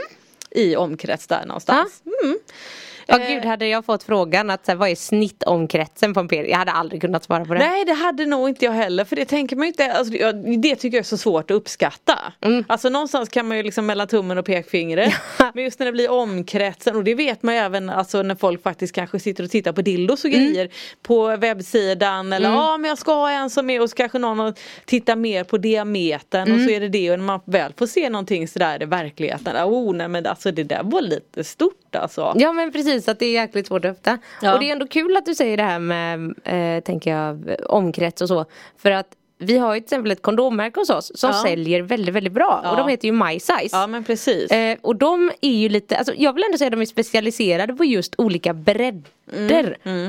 I 0.50 0.76
omkrets 0.76 1.26
där 1.26 1.46
någonstans. 1.46 2.02
Mm. 2.24 2.38
Ja 3.08 3.18
Eh, 3.18 3.34
gud, 3.34 3.44
hade 3.44 3.66
jag 3.66 3.84
fått 3.84 4.02
frågan 4.02 4.50
att 4.50 4.66
så 4.66 4.72
här, 4.72 4.76
vad 4.76 4.88
är 4.88 4.94
snittomkretsen 4.94 6.14
på 6.14 6.20
en 6.20 6.28
penis? 6.28 6.50
Jag 6.50 6.58
hade 6.58 6.72
aldrig 6.72 7.00
kunnat 7.00 7.24
svara 7.24 7.44
på 7.44 7.54
det. 7.54 7.58
Nej 7.60 7.84
det 7.84 7.92
hade 7.92 8.26
nog 8.26 8.48
inte 8.48 8.64
jag 8.64 8.72
heller 8.72 9.04
för 9.04 9.16
det 9.16 9.24
tänker 9.24 9.56
man 9.56 9.62
ju 9.66 9.68
inte, 9.68 9.92
alltså, 9.92 10.12
det, 10.58 10.76
tycker 10.76 10.96
jag 10.96 11.02
är 11.02 11.04
så 11.04 11.16
svårt 11.16 11.50
att 11.50 11.54
uppskatta. 11.54 12.18
Mm. 12.40 12.64
Alltså 12.68 12.88
någonstans 12.88 13.28
kan 13.28 13.48
man 13.48 13.56
ju 13.56 13.62
liksom 13.62 13.86
mellan 13.86 14.06
tummen 14.08 14.38
och 14.38 14.44
pekfingret. 14.46 15.12
Men 15.54 15.64
just 15.64 15.78
när 15.78 15.86
det 15.86 15.92
blir 15.92 16.10
omkretsen 16.10 16.96
och 16.96 17.04
det 17.04 17.14
vet 17.14 17.42
man 17.42 17.54
ju 17.54 17.60
även 17.60 17.90
alltså, 17.90 18.22
när 18.22 18.34
folk 18.34 18.62
faktiskt 18.62 18.94
kanske 18.94 19.20
sitter 19.20 19.44
och 19.44 19.50
tittar 19.50 19.72
på 19.72 19.82
dildos 19.82 20.24
och 20.24 20.30
Mm. 20.30 20.46
grejer 20.46 20.68
på 21.02 21.36
webbsidan 21.36 22.32
eller 22.32 22.48
ja 22.50 22.76
men 22.76 22.88
jag 22.88 22.98
ska 22.98 23.14
ha 23.14 23.30
en 23.30 23.50
som 23.50 23.70
är 23.70 23.80
och 23.82 23.90
så 23.90 23.96
kanske 23.96 24.18
någon 24.18 24.54
tittar 24.84 25.16
mer 25.16 25.44
på 25.44 25.58
diametern 25.58 26.42
och 26.42 26.48
Mm. 26.48 26.64
så 26.66 26.70
är 26.72 26.80
det 26.80 26.88
det 26.88 27.10
och 27.10 27.18
när 27.18 27.26
man 27.26 27.40
väl 27.44 27.72
får 27.78 27.86
se 27.86 28.10
någonting 28.10 28.48
sådär 28.48 28.82
i 28.82 28.86
verkligheten, 28.86 29.56
oh 29.56 29.94
nej 29.94 30.08
men 30.08 30.26
alltså 30.26 30.50
det 30.50 30.62
där 30.64 30.80
var 30.82 31.00
lite 31.00 31.44
stort 31.44 31.72
alltså. 31.98 32.32
Ja 32.36 32.52
men 32.52 32.72
precis, 32.72 33.08
att 33.08 33.18
det 33.18 33.26
är 33.26 33.32
jäkligt 33.32 33.66
svårt 33.66 33.84
att 33.84 33.90
öppna. 33.90 34.18
Ja. 34.42 34.54
Och 34.54 34.60
det 34.60 34.68
är 34.68 34.72
ändå 34.72 34.86
kul 34.86 35.16
att 35.16 35.26
du 35.26 35.34
säger 35.34 35.56
det 35.56 35.62
här 35.62 35.78
med, 35.78 36.34
eh, 36.44 36.82
tänker 36.82 37.10
jag, 37.10 37.56
omkrets 37.68 38.22
och 38.22 38.28
så. 38.28 38.44
För 38.78 38.90
att 38.90 39.06
vi 39.38 39.58
har 39.58 39.74
ju 39.74 39.80
till 39.80 39.84
exempel 39.84 40.12
ett 40.12 40.22
kondommärke 40.22 40.80
hos 40.80 40.90
oss 40.90 41.12
som 41.14 41.30
Ja. 41.30 41.42
säljer 41.42 41.82
väldigt, 41.82 42.14
väldigt 42.14 42.32
bra. 42.32 42.60
Ja. 42.64 42.70
Och 42.70 42.76
de 42.76 42.88
heter 42.88 43.08
ju 43.08 43.12
My 43.12 43.40
Size. 43.40 43.68
Ja 43.72 43.86
men 43.86 44.04
precis. 44.04 44.50
Eh, 44.50 44.76
och 44.82 44.96
de 44.96 45.30
är 45.40 45.50
ju 45.56 45.68
lite, 45.68 45.96
alltså 45.98 46.14
jag 46.16 46.32
vill 46.32 46.44
ändå 46.44 46.58
säga 46.58 46.66
att 46.68 46.72
de 46.72 46.80
är 46.80 46.84
specialiserade 46.86 47.74
på 47.74 47.84
just 47.84 48.14
olika 48.18 48.54
bredder 48.54 49.10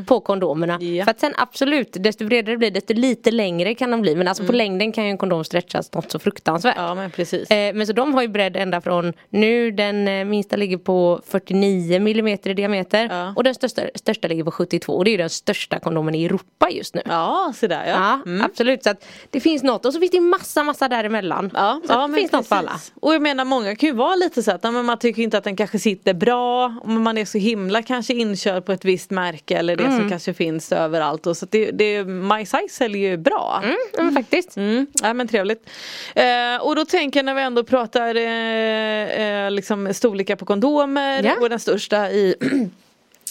på 0.05 0.19
kondomerna. 0.19 0.73
Mm, 0.75 0.95
Ja. 0.95 1.03
För 1.03 1.11
att 1.11 1.19
sen 1.19 1.33
absolut, 1.37 1.87
desto 1.99 2.25
bredare 2.25 2.53
det 2.53 2.57
blir 2.57 2.71
desto 2.71 2.93
lite 2.93 3.31
längre 3.31 3.75
kan 3.75 3.91
de 3.91 4.01
bli. 4.01 4.15
Men 4.15 4.27
alltså 4.27 4.43
på 4.43 4.47
Mm. 4.51 4.57
längden 4.57 4.91
kan 4.91 5.03
ju 5.03 5.09
en 5.09 5.17
kondom 5.17 5.43
stretchas 5.43 5.93
något 5.93 6.11
så 6.11 6.19
fruktansvärt. 6.19 6.73
ja 6.77 6.95
men 6.95 7.11
precis. 7.11 7.51
Eh, 7.51 7.73
men 7.73 7.87
så 7.87 7.93
de 7.93 8.13
har 8.13 8.21
ju 8.21 8.27
bredd 8.27 8.55
ända 8.55 8.81
från 8.81 9.13
nu 9.29 9.71
den 9.71 10.07
eh, 10.07 10.25
minsta 10.25 10.55
ligger 10.55 10.77
på 10.77 11.21
49 11.27 11.99
millimeter 11.99 12.49
i 12.49 12.53
diameter 12.53 13.07
Ja. 13.11 13.33
och 13.35 13.43
den 13.43 13.55
största, 13.55 13.81
största 13.95 14.27
ligger 14.27 14.43
på 14.43 14.51
72 14.51 14.93
och 14.93 15.05
det 15.05 15.09
är 15.09 15.11
ju 15.11 15.17
den 15.17 15.29
största 15.29 15.79
kondomen 15.79 16.15
i 16.15 16.25
Europa 16.25 16.69
just 16.71 16.95
nu. 16.95 17.01
Ja, 17.05 17.53
så 17.55 17.67
där 17.67 17.85
ja. 17.87 18.21
Ja, 18.25 18.45
absolut. 18.45 18.83
Så 18.83 18.89
att 18.89 19.05
det 19.31 19.39
finns 19.39 19.63
något 19.63 19.85
och 19.85 19.93
så 19.93 19.99
finns 19.99 20.11
det 20.11 20.19
massa, 20.19 20.63
massa 20.63 20.87
däremellan. 20.87 21.51
Ja, 21.53 21.81
så 21.87 21.93
ja, 21.93 22.07
det 22.07 22.13
finns 22.13 22.31
något 22.31 22.47
för 22.47 22.55
alla. 22.55 22.71
precis. 22.71 22.93
Och 23.01 23.13
jag 23.13 23.21
menar 23.21 23.45
många 23.45 23.75
kan 23.75 23.89
ju 23.89 23.95
vara 23.95 24.15
lite 24.15 24.43
så 24.43 24.51
att 24.51 24.63
man 24.63 24.97
tycker 24.99 25.21
inte 25.21 25.37
att 25.37 25.43
den 25.43 25.55
kanske 25.55 25.79
sitter 25.79 26.13
bra. 26.13 26.69
Man 26.85 27.17
är 27.17 27.25
så 27.25 27.37
himla 27.37 27.81
kanske 27.83 28.13
inkörd 28.13 28.65
på 28.65 28.71
ett 28.71 28.85
visst 28.85 29.06
märke 29.11 29.55
eller 29.57 29.75
det 29.75 29.83
Mm. 29.83 29.97
som 29.97 30.09
kanske 30.09 30.33
finns 30.33 30.71
överallt. 30.71 31.27
Och 31.27 31.37
så 31.37 31.45
det, 31.49 31.71
det, 31.71 32.03
My 32.03 32.45
Size 32.45 32.69
säljer 32.69 33.09
ju 33.09 33.17
bra. 33.17 33.63
Ja, 33.97 34.03
men 34.03 34.13
faktiskt. 34.13 34.57
Mm, 34.57 34.87
ja, 35.03 35.13
men 35.13 35.27
trevligt. 35.27 35.69
Eh, 36.15 36.61
och 36.61 36.75
då 36.75 36.85
tänker 36.85 37.19
jag 37.19 37.25
när 37.25 37.33
vi 37.35 37.41
ändå 37.41 37.63
pratar 37.63 38.15
eh, 38.15 39.21
eh, 39.45 39.51
liksom 39.51 39.93
storlekar 39.93 40.35
på 40.35 40.45
kondomer 40.45 41.23
Ja. 41.23 41.35
och 41.41 41.49
den 41.49 41.59
största 41.59 42.11
i 42.11 42.35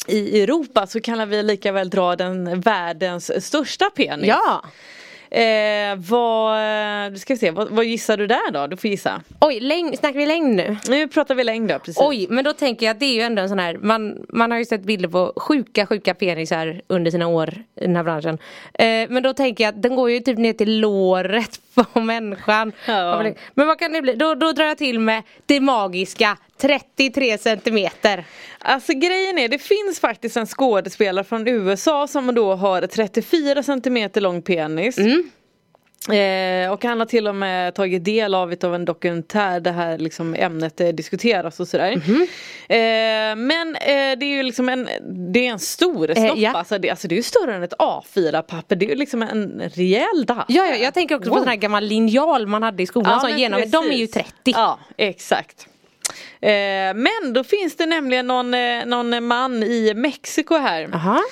i 0.09 0.43
Europa 0.43 0.87
så 0.87 1.01
kan 1.01 1.29
vi 1.29 1.43
lika 1.43 1.73
väl 1.73 1.91
dra 1.91 2.17
den 2.17 2.61
världens 2.61 3.47
största 3.47 3.91
penis. 3.91 4.27
Ja. 4.29 4.65
Eh, 5.37 5.97
vad, 5.97 7.13
du 7.13 7.19
ska 7.19 7.35
vi 7.35 7.39
se, 7.39 7.51
vad, 7.51 7.69
vad 7.71 7.85
gissar 7.85 8.17
du 8.17 8.27
där 8.27 8.51
då? 8.51 8.67
Du 8.67 8.77
får 8.77 8.91
gissa. 8.91 9.23
Oj, 9.41 9.61
längd, 9.61 9.99
snackar 9.99 10.19
vi 10.19 10.27
längd 10.27 10.55
nu? 10.55 10.77
Nu 10.89 11.09
pratar 11.09 11.35
vi 11.35 11.45
längd 11.45 11.69
då, 11.69 11.79
precis. 11.79 11.97
Oj, 12.01 12.27
men 12.31 12.45
då 12.45 12.53
tänker 12.53 12.87
jag 12.87 12.95
att 12.95 13.01
det 13.01 13.07
är 13.07 13.15
ju 13.15 13.21
ändå 13.21 13.43
en 13.43 13.49
sån 13.49 13.59
här, 13.59 13.79
man, 13.83 14.27
man 14.29 14.51
har 14.51 14.59
ju 14.59 14.65
sett 14.65 14.83
bilder 14.83 15.09
på 15.09 15.33
sjuka, 15.37 15.87
sjuka 15.87 16.15
penisar 16.15 16.81
under 16.87 17.11
sina 17.11 17.27
år 17.27 17.55
i 17.81 17.81
den 17.81 17.97
här 17.97 18.03
branschen. 18.03 18.39
Eh, 18.75 18.87
men 19.09 19.23
då 19.23 19.35
tänker 19.35 19.65
jag 19.65 19.75
att 19.75 19.83
den 19.83 19.97
går 19.97 20.11
ju 20.11 20.21
typ 20.21 20.39
ner 20.39 20.53
till 20.53 20.81
låret 20.81 21.61
på 21.93 22.01
människan. 22.01 22.73
Ja. 22.87 23.25
Men 23.55 23.67
vad 23.67 23.79
kan 23.79 23.93
det 23.93 24.03
bli? 24.03 24.15
Då, 24.15 24.35
då 24.35 24.53
drar 24.53 24.65
jag 24.65 24.79
till 24.79 25.01
med 25.01 25.23
det 25.47 25.61
magiska 25.61 26.37
33 26.61 27.39
centimeter. 27.39 28.25
Alltså 28.59 28.93
grejen 28.93 29.39
är, 29.39 29.49
det 29.49 29.59
finns 29.59 30.01
faktiskt 30.01 30.37
en 30.37 30.47
skådespelare 30.47 31.25
från 31.25 31.49
USA 31.49 32.07
som 32.07 32.35
då 32.35 32.55
har 32.55 32.87
34 32.87 33.63
centimeter 33.63 34.21
lång 34.21 34.43
penis. 34.43 34.99
Eh, 36.13 36.73
och 36.73 36.85
han 36.85 36.99
har 36.99 37.07
till 37.07 37.29
och 37.29 37.35
med 37.35 37.75
tagit 37.75 38.05
del 38.05 38.35
av, 38.35 38.55
av 38.65 38.75
en 38.75 38.85
dokumentär 38.85 39.61
där 39.61 39.73
här 39.73 39.99
liksom 39.99 40.35
ämnet 40.35 40.81
eh, 40.81 40.89
diskuteras 40.89 41.61
och 41.61 41.69
sådär. 41.69 41.93
Eh, 41.93 43.37
men 43.37 43.77
eh, 43.77 44.19
det 44.19 44.27
är 44.27 44.37
ju 44.37 44.43
liksom 44.43 44.69
en, 44.69 44.89
det 45.33 45.47
är 45.47 45.51
en 45.53 45.59
stor 45.59 46.15
snopp 46.15 46.39
ja. 46.39 46.53
alltså, 46.53 46.79
det, 46.79 46.91
alltså 46.91 47.09
det 47.09 47.15
är 47.15 47.17
ju 47.17 47.23
större 47.23 47.55
än 47.55 47.63
ett 47.63 47.75
A4-papper, 47.79 48.77
det 48.77 48.87
är 48.87 48.91
ju 48.91 48.95
liksom 48.95 49.23
en 49.23 49.63
rejäl 49.75 50.27
dass. 50.27 50.45
Ja, 50.49 50.67
ja, 50.67 50.77
jag 50.77 50.95
tänker 50.95 51.15
också 51.15 51.31
på 51.31 51.35
Wow. 51.35 51.43
sån 51.43 51.49
här 51.49 51.57
gammal 51.57 51.85
linjal 51.85 52.47
man 52.47 52.63
hade 52.63 52.83
i 52.83 52.87
skolan. 52.87 53.13
Ja, 53.13 53.29
som 53.29 53.39
genom, 53.39 53.71
de 53.71 53.87
är 53.87 53.97
ju 53.97 54.07
precis. 54.07 54.13
30. 54.13 54.33
Ja, 54.45 54.79
exakt. 54.97 55.69
Eh, 56.41 56.95
men 56.95 57.33
då 57.33 57.45
finns 57.45 57.77
det 57.77 57.87
nämligen 57.87 58.27
någon, 58.27 58.55
eh, 58.55 58.87
någon 58.87 59.27
man 59.27 59.63
i 59.63 59.93
Mexiko 59.97 60.57
här. 60.57 60.89
Aha. 60.95 61.23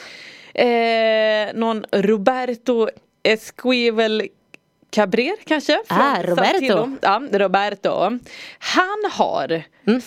Eh, 0.55 1.55
någon 1.55 1.85
Roberto 1.93 2.89
Esquivel 3.23 4.23
Cabrer 4.91 5.35
kanske? 5.47 5.83
Ah, 5.89 6.23
Roberto. 6.23 6.97
Ja, 7.03 7.23
Roberto. 7.33 8.19
Han 8.59 9.05
har 9.11 9.63
Mm. 9.87 10.01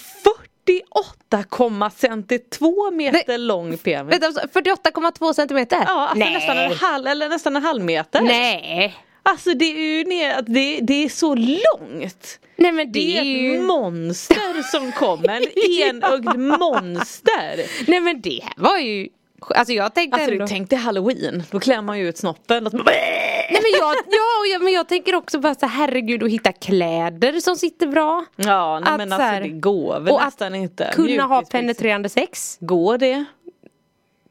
48,52 1.40 2.92
meter 2.92 3.24
Nej. 3.28 3.38
lång 3.38 3.78
penis. 3.78 4.24
Alltså, 4.24 4.48
48,2 4.54 5.34
centimeter? 5.34 5.84
Ja, 5.88 6.02
alltså 6.08 6.18
Nej. 6.26 6.34
nästan 6.34 6.58
en 6.58 6.72
halv, 6.74 7.08
eller 7.08 7.30
nästan 7.30 7.56
en 7.56 7.64
halv 7.64 7.84
meter. 7.84 8.22
Nej. 8.22 8.96
Alltså 9.30 9.54
det 9.54 9.66
är 9.66 9.98
ju 9.98 10.04
ner, 10.04 10.42
det, 10.42 10.80
det 10.82 11.04
är 11.06 11.10
så 11.10 11.36
långt. 11.36 12.40
Nej 12.56 12.72
men 12.72 12.92
det, 12.92 13.00
Det 13.00 13.18
är 13.18 13.22
ett 13.22 13.28
ju... 13.28 13.62
monster 13.62 14.64
som 14.72 14.92
kommer, 14.92 15.30
en 15.42 15.82
enögd 15.96 16.38
monster. 16.60 17.62
Nej 17.92 18.00
men 18.00 18.22
det 18.22 18.40
här 18.44 18.54
var 18.58 18.78
ju... 18.78 19.08
Alltså 19.56 19.74
jag 19.74 19.94
tänkte 19.94 20.16
Alltså 20.16 20.32
ändå... 20.32 20.46
du 20.46 20.50
tänk 20.50 20.70
dig 20.70 20.80
halloween, 20.80 21.44
då 21.52 21.60
klär 21.60 21.82
man 21.82 22.00
ju 22.00 22.10
ut 22.10 22.18
snoppen 22.18 22.66
och 22.66 22.72
så... 22.72 22.78
Nej 22.78 23.62
men 23.62 23.80
jag, 23.80 23.96
ja, 23.96 24.46
ja, 24.54 24.60
men 24.60 24.74
jag 24.74 24.88
tänker 24.88 25.16
också 25.16 25.40
bara 25.40 25.56
så 25.56 25.66
herregud 25.66 26.24
att 26.24 26.30
hitta 26.30 26.52
kläder 26.52 27.40
som 27.40 27.56
sitter 27.56 27.88
bra. 27.88 28.26
Ja 28.36 28.80
nej, 28.80 28.92
Att 28.92 28.98
men 28.98 29.10
så 29.10 29.16
alltså 29.16 29.26
här- 29.28 29.42
det 29.42 29.50
går 29.50 30.00
väl 30.00 30.14
och 30.14 30.20
att 30.22 30.26
nästan 30.26 30.56
inte. 30.56 30.92
Kunna 30.94 31.24
ha 31.24 31.42
penetrerande 31.42 32.10
sex. 32.10 32.58
Går 32.60 32.98
det? 32.98 33.26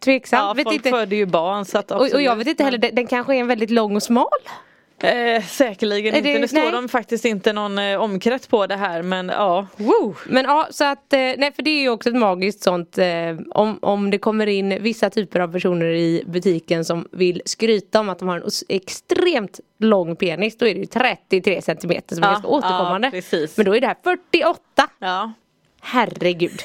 Tveksamt. 0.05 0.41
Ja, 0.43 0.55
vet 0.55 0.65
folk 0.65 0.76
inte. 0.76 0.91
föder 0.91 1.17
ju 1.17 1.26
barn 1.26 1.65
så 1.65 1.79
att 1.79 1.91
Och, 1.91 2.12
och 2.15 2.23
jag 2.23 2.37
vet 2.37 2.47
inte 2.47 2.65
heller, 2.65 2.79
den, 2.79 2.95
den 2.95 3.07
kanske 3.07 3.35
är 3.37 3.41
en 3.41 3.47
väldigt 3.47 3.71
lång 3.71 3.97
och 3.97 4.03
smal. 4.03 4.29
Eh, 5.00 5.43
säkerligen 5.43 6.15
Är 6.15 6.19
inte, 6.19 6.33
det- 6.33 6.38
nu 6.38 6.49
står 6.49 6.62
nej. 6.62 6.73
de 6.73 6.88
faktiskt 6.88 7.25
inte 7.25 7.53
någon 7.53 7.79
eh, 7.79 8.00
omkrets 8.00 8.47
på 8.47 8.67
det 8.67 8.76
här 8.76 9.03
men 9.03 9.29
ja. 9.29 9.67
Woo. 9.76 10.15
Men 10.26 10.45
ja, 10.45 10.69
så 10.71 10.85
att, 10.85 11.12
eh, 11.12 11.19
nej 11.19 11.53
för 11.57 11.62
det 11.62 11.71
är 11.71 11.81
ju 11.81 11.88
också 11.88 12.09
ett 12.09 12.17
magiskt 12.17 12.62
sånt 12.62 12.99
eh, 12.99 13.07
om, 13.50 13.79
om 13.83 14.11
det 14.11 14.19
kommer 14.19 14.47
in 14.47 14.83
vissa 14.83 15.11
typer 15.11 15.41
av 15.41 15.53
personer 15.53 15.87
i 15.87 16.25
butiken 16.26 16.85
som 16.85 17.09
vill 17.12 17.43
skryta 17.45 18.00
om 18.00 18.09
att 18.09 18.19
de 18.19 18.29
har 18.29 18.37
en 18.37 18.49
extremt 18.69 19.61
lång 19.79 20.17
penis 20.17 20.59
då 20.59 20.67
är 20.67 20.75
det 20.75 20.81
ju 20.81 20.87
33 20.87 21.62
centimeter 21.62 22.15
som 22.15 22.25
är 22.25 22.29
Ja, 22.29 22.33
ganska 22.33 22.49
återkommande. 22.49 23.11
ja. 23.31 23.47
Men 23.57 23.67
då 23.67 23.76
är 23.76 23.81
det 23.81 23.87
här 23.87 23.97
48. 24.05 24.61
Ja. 24.99 25.33
Herregud. 25.81 26.61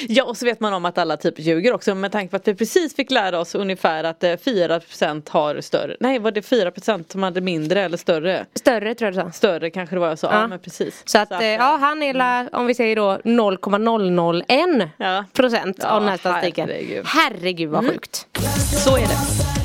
Ja 0.08 0.24
och 0.24 0.36
så 0.36 0.44
vet 0.44 0.60
man 0.60 0.72
om 0.74 0.84
att 0.84 0.98
alla 0.98 1.16
typ 1.16 1.38
ljuger 1.38 1.72
också 1.74 1.94
med 1.94 2.12
tanke 2.12 2.30
på 2.30 2.36
att 2.36 2.48
vi 2.48 2.54
precis 2.54 2.96
fick 2.96 3.10
lära 3.10 3.38
oss 3.40 3.54
ungefär 3.54 4.04
att 4.04 4.24
eh, 4.24 4.28
4% 4.30 5.22
har 5.30 5.60
större, 5.60 5.96
nej 6.00 6.18
var 6.18 6.30
det 6.30 6.40
4% 6.40 7.12
som 7.12 7.22
hade 7.22 7.40
mindre 7.40 7.80
eller 7.82 7.96
större? 7.96 8.46
Större 8.54 8.94
tror 8.94 9.06
jag 9.14 9.24
du 9.26 9.30
sa. 9.30 9.32
Större 9.36 9.70
kanske 9.70 9.96
det 9.96 10.00
var 10.00 10.08
jag 10.08 10.18
sa, 10.18 10.26
ja, 10.32 10.40
Ja. 10.40 10.46
men 10.46 10.58
precis. 10.58 11.02
Så 11.04 11.18
att, 11.18 11.32
eh, 11.32 11.44
ja 11.44 11.76
han 11.80 12.02
är 12.02 12.14
la, 12.14 12.48
om 12.52 12.66
vi 12.66 12.74
säger 12.74 12.96
då 12.96 13.18
0,001 13.24 14.88
Ja. 14.96 15.24
procent 15.32 15.76
Ja, 15.80 15.88
av 15.88 16.00
den 16.00 16.10
här 16.10 16.16
statistiken. 16.16 16.68
herregud. 16.68 17.04
Herregud 17.06 17.70
vad 17.70 17.86
sjukt. 17.88 18.26
Så 18.84 18.96
är 18.96 19.00
det. 19.00 19.59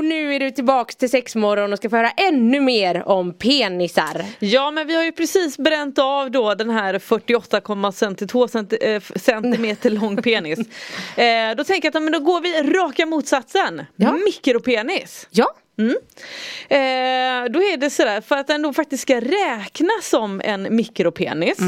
Och 0.00 0.06
nu 0.06 0.34
är 0.34 0.40
du 0.40 0.50
tillbaks 0.50 0.96
till 0.96 1.10
sexmorgon 1.10 1.72
och 1.72 1.78
ska 1.78 1.90
få 1.90 1.96
höra 1.96 2.10
ännu 2.10 2.60
mer 2.60 3.08
om 3.08 3.32
penisar. 3.32 4.24
Ja 4.38 4.70
men 4.70 4.86
vi 4.86 4.96
har 4.96 5.04
ju 5.04 5.12
precis 5.12 5.58
bränt 5.58 5.98
av 5.98 6.30
då 6.30 6.54
den 6.54 6.70
här 6.70 6.94
48,52 6.98 8.46
centi- 8.46 8.94
eh, 8.94 9.18
centimeter 9.18 9.90
lång 9.90 10.22
penis. 10.22 10.58
eh, 11.16 11.56
då 11.56 11.64
tänker 11.64 11.88
jag 11.88 11.96
att 11.96 12.02
men 12.02 12.12
då 12.12 12.18
går 12.18 12.40
vi 12.40 12.72
raka 12.72 13.06
motsatsen. 13.06 13.82
Ja. 13.96 14.12
Mikropenis. 14.12 15.28
Ja. 15.30 15.54
Mm. 15.78 15.96
Eh, 16.68 17.52
då 17.52 17.62
är 17.62 17.76
det 17.76 17.90
sådär, 17.90 18.20
för 18.20 18.36
att 18.36 18.46
den 18.46 18.62
då 18.62 18.72
faktiskt 18.72 19.02
ska 19.02 19.20
räknas 19.20 20.08
som 20.08 20.40
en 20.44 20.76
mikropenis 20.76 21.58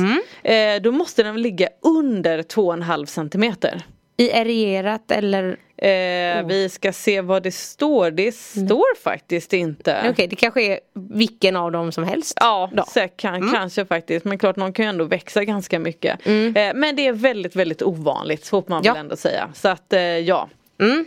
eh, 0.43 0.83
då 0.83 0.93
måste 0.93 1.23
den 1.23 1.43
ligga 1.43 1.69
under 1.83 2.43
2,5 2.43 3.07
centimeter. 3.07 3.83
I 4.23 4.31
erierat 4.31 5.11
eller 5.11 5.57
Eh, 5.77 6.47
Vi 6.47 6.69
ska 6.69 6.93
se 6.93 7.21
vad 7.21 7.43
det 7.43 7.53
står, 7.53 8.11
det 8.11 8.33
står 8.35 8.97
faktiskt 9.03 9.53
inte. 9.53 10.07
Okej 10.11 10.27
det 10.27 10.37
kanske 10.37 10.63
är 10.63 10.81
vilken 10.95 11.57
av 11.57 11.73
dem 11.73 11.93
som 11.93 12.05
helst. 12.05 12.39
Ja, 12.41 12.71
då. 12.73 12.85
säkert, 12.85 13.21
kan, 13.21 13.53
kanske 13.53 13.85
faktiskt. 13.85 14.25
Men 14.25 14.39
klart, 14.39 14.57
någon 14.57 14.73
kan 14.73 14.85
ju 14.85 14.89
ändå 14.89 15.05
växa 15.05 15.45
ganska 15.45 15.79
mycket. 15.79 16.27
Eh, 16.27 16.53
men 16.75 16.97
det 16.97 17.07
är 17.07 17.13
väldigt, 17.13 17.57
väldigt 17.57 17.83
ovanligt, 17.83 18.45
så 18.45 18.63
får 18.63 18.71
man 18.71 18.83
Ja. 18.85 18.93
väl 18.93 19.01
ändå 19.01 19.17
säga. 19.17 19.51
Så 19.55 19.69
att, 19.69 19.93
eh, 19.93 20.01
ja. 20.01 20.49
Mm. 20.81 21.07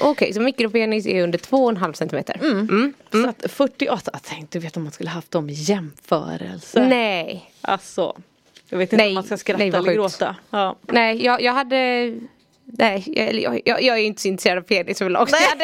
Okej 0.00 0.32
så 0.32 0.40
mikropenis 0.40 1.06
är 1.06 1.22
under 1.22 1.38
2,5 1.38 1.92
centimeter. 1.92 2.36
Mm. 2.42 2.94
Så 3.12 3.28
att 3.28 3.50
48, 3.50 4.10
jag 4.12 4.22
tänkte, 4.22 4.58
du 4.58 4.62
vet 4.62 4.76
om 4.76 4.82
man 4.82 4.92
skulle 4.92 5.10
haft 5.10 5.30
dem 5.30 5.50
i 5.50 5.52
jämförelse. 5.52 6.86
Nej. 6.88 7.50
Alltså, 7.60 8.16
jag 8.68 8.78
vet 8.78 8.92
inte 8.92 8.96
Nej, 9.04 9.08
om 9.08 9.14
man 9.14 9.24
ska 9.24 9.36
skratta 9.36 9.58
nej, 9.58 9.68
eller 9.68 9.94
gråta. 9.94 10.36
Ja. 10.50 10.76
Nej 10.82 11.24
jag, 11.24 11.42
jag 11.42 11.52
hade 11.52 12.12
Nej, 12.78 13.04
jag, 13.42 13.60
jag, 13.64 13.82
jag, 13.82 13.98
är 13.98 14.02
inte 14.02 14.22
så 14.22 14.28
intresserad 14.28 14.58
av 14.58 14.62
penis 14.62 15.02
överlag. 15.02 15.30
så 15.30 15.36
är 15.36 15.56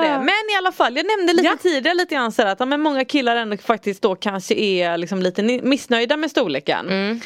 det. 0.00 0.14
Ah. 0.14 0.18
Men 0.18 0.50
i 0.52 0.56
alla 0.58 0.72
fall, 0.72 0.96
jag 0.96 1.06
nämnde 1.06 1.32
lite 1.32 1.48
Ja. 1.48 1.56
tidigare 1.62 1.94
lite 1.94 2.14
grann 2.14 2.32
så 2.32 2.42
här 2.42 2.52
att 2.52 2.68
men 2.68 2.80
många 2.80 3.04
killar 3.04 3.36
ändå 3.36 3.56
faktiskt 3.56 4.02
då 4.02 4.16
kanske 4.16 4.54
är 4.54 4.96
liksom 4.96 5.22
lite 5.22 5.42
missnöjda 5.42 6.16
med 6.16 6.30
storleken. 6.30 6.88
Mm. 6.88 7.20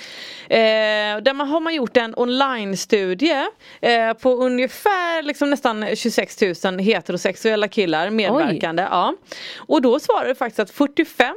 Eh, 0.48 1.22
där 1.22 1.34
man 1.34 1.48
har 1.48 1.60
man 1.60 1.74
gjort 1.74 1.96
en 1.96 2.14
online-studie 2.16 3.46
eh, 3.80 4.12
på 4.12 4.34
ungefär 4.34 5.22
liksom 5.22 5.50
nästan 5.50 5.96
26 5.96 6.40
000 6.64 6.78
heterosexuella 6.78 7.68
killar 7.68 8.10
medverkande. 8.10 8.82
Ja. 8.82 9.14
Och 9.56 9.82
då 9.82 10.00
svarade 10.00 10.34
faktiskt 10.34 10.60
att 10.60 10.72
45% 10.72 11.32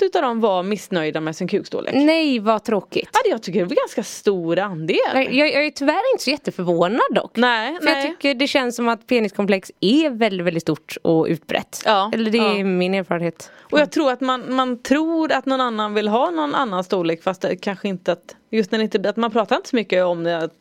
utav 0.00 0.22
dem 0.22 0.40
var 0.40 0.62
missnöjda 0.62 1.20
med 1.20 1.36
sin 1.36 1.48
kukstorlek. 1.48 1.94
Nej 1.94 2.38
vad 2.38 2.64
tråkigt. 2.64 3.08
Ja, 3.12 3.20
det 3.24 3.30
jag 3.30 3.42
tycker 3.42 3.60
det 3.60 3.66
var 3.66 3.76
ganska 3.76 4.02
stor 4.02 4.58
andel. 4.58 4.96
Jag, 5.14 5.34
jag, 5.34 5.52
jag 5.52 5.66
är 5.66 5.70
tyvärr 5.70 6.12
inte 6.14 6.24
så 6.24 6.30
jätteförvånad 6.30 7.00
dock. 7.10 7.36
Nej, 7.36 7.76
För 7.76 7.84
nej. 7.84 7.94
jag 7.94 8.02
tycker 8.02 8.34
det 8.34 8.46
känns 8.46 8.76
som 8.76 8.88
att 8.88 9.06
peniskomplex 9.06 9.72
är 9.80 10.10
väldigt, 10.10 10.46
väldigt 10.46 10.62
stort 10.62 10.96
och 11.02 11.26
utbrett. 11.26 11.82
Ja, 11.84 12.10
Eller 12.14 12.30
det 12.30 12.38
är 12.38 12.58
ja. 12.58 12.64
min 12.64 12.94
erfarenhet. 12.94 13.50
Och 13.70 13.80
jag 13.80 13.90
tror 13.92 14.12
att 14.12 14.20
man, 14.20 14.54
man 14.54 14.82
tror 14.82 15.32
att 15.32 15.46
någon 15.46 15.60
annan 15.60 15.94
vill 15.94 16.08
ha 16.08 16.30
någon 16.30 16.54
annan 16.54 16.84
storlek 16.84 17.22
fast 17.22 17.40
det 17.40 17.56
kanske 17.56 17.88
inte 17.88 18.12
att 18.12 18.36
Just 18.56 18.70
när 18.70 18.78
det 18.78 18.82
inte, 18.84 19.08
att 19.08 19.16
man 19.16 19.30
pratar 19.30 19.56
inte 19.56 19.68
så 19.68 19.76
mycket 19.76 20.04
om 20.04 20.24
det 20.24 20.36
att, 20.38 20.52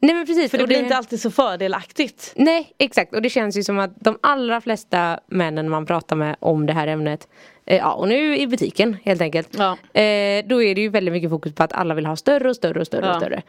Nej 0.00 0.14
men 0.14 0.26
precis. 0.26 0.50
För 0.50 0.58
det 0.58 0.64
och 0.64 0.68
blir 0.68 0.78
inte 0.82 0.96
alltid 0.96 1.20
så 1.20 1.30
fördelaktigt 1.30 2.32
Nej 2.36 2.72
exakt 2.78 3.14
och 3.14 3.22
det 3.22 3.30
känns 3.30 3.56
ju 3.56 3.62
som 3.62 3.78
att 3.78 3.90
de 4.00 4.18
allra 4.20 4.60
flesta 4.60 5.20
männen 5.26 5.68
man 5.70 5.86
pratar 5.86 6.16
med 6.16 6.36
om 6.40 6.66
det 6.66 6.72
här 6.72 6.86
ämnet 6.86 7.28
eh, 7.66 7.76
Ja 7.76 7.92
och 7.92 8.08
nu 8.08 8.36
i 8.38 8.46
butiken 8.46 8.96
helt 9.04 9.20
enkelt 9.20 9.48
Ja. 9.58 9.70
eh, 10.00 10.44
Då 10.46 10.62
är 10.62 10.74
det 10.74 10.80
ju 10.80 10.88
väldigt 10.88 11.12
mycket 11.12 11.30
fokus 11.30 11.54
på 11.54 11.62
att 11.62 11.72
alla 11.72 11.94
vill 11.94 12.06
ha 12.06 12.16
större 12.16 12.48
och 12.48 12.56
större 12.56 12.80
och 12.80 12.86
större 12.86 13.08
och 13.10 13.14
Ja. 13.16 13.20
större 13.20 13.42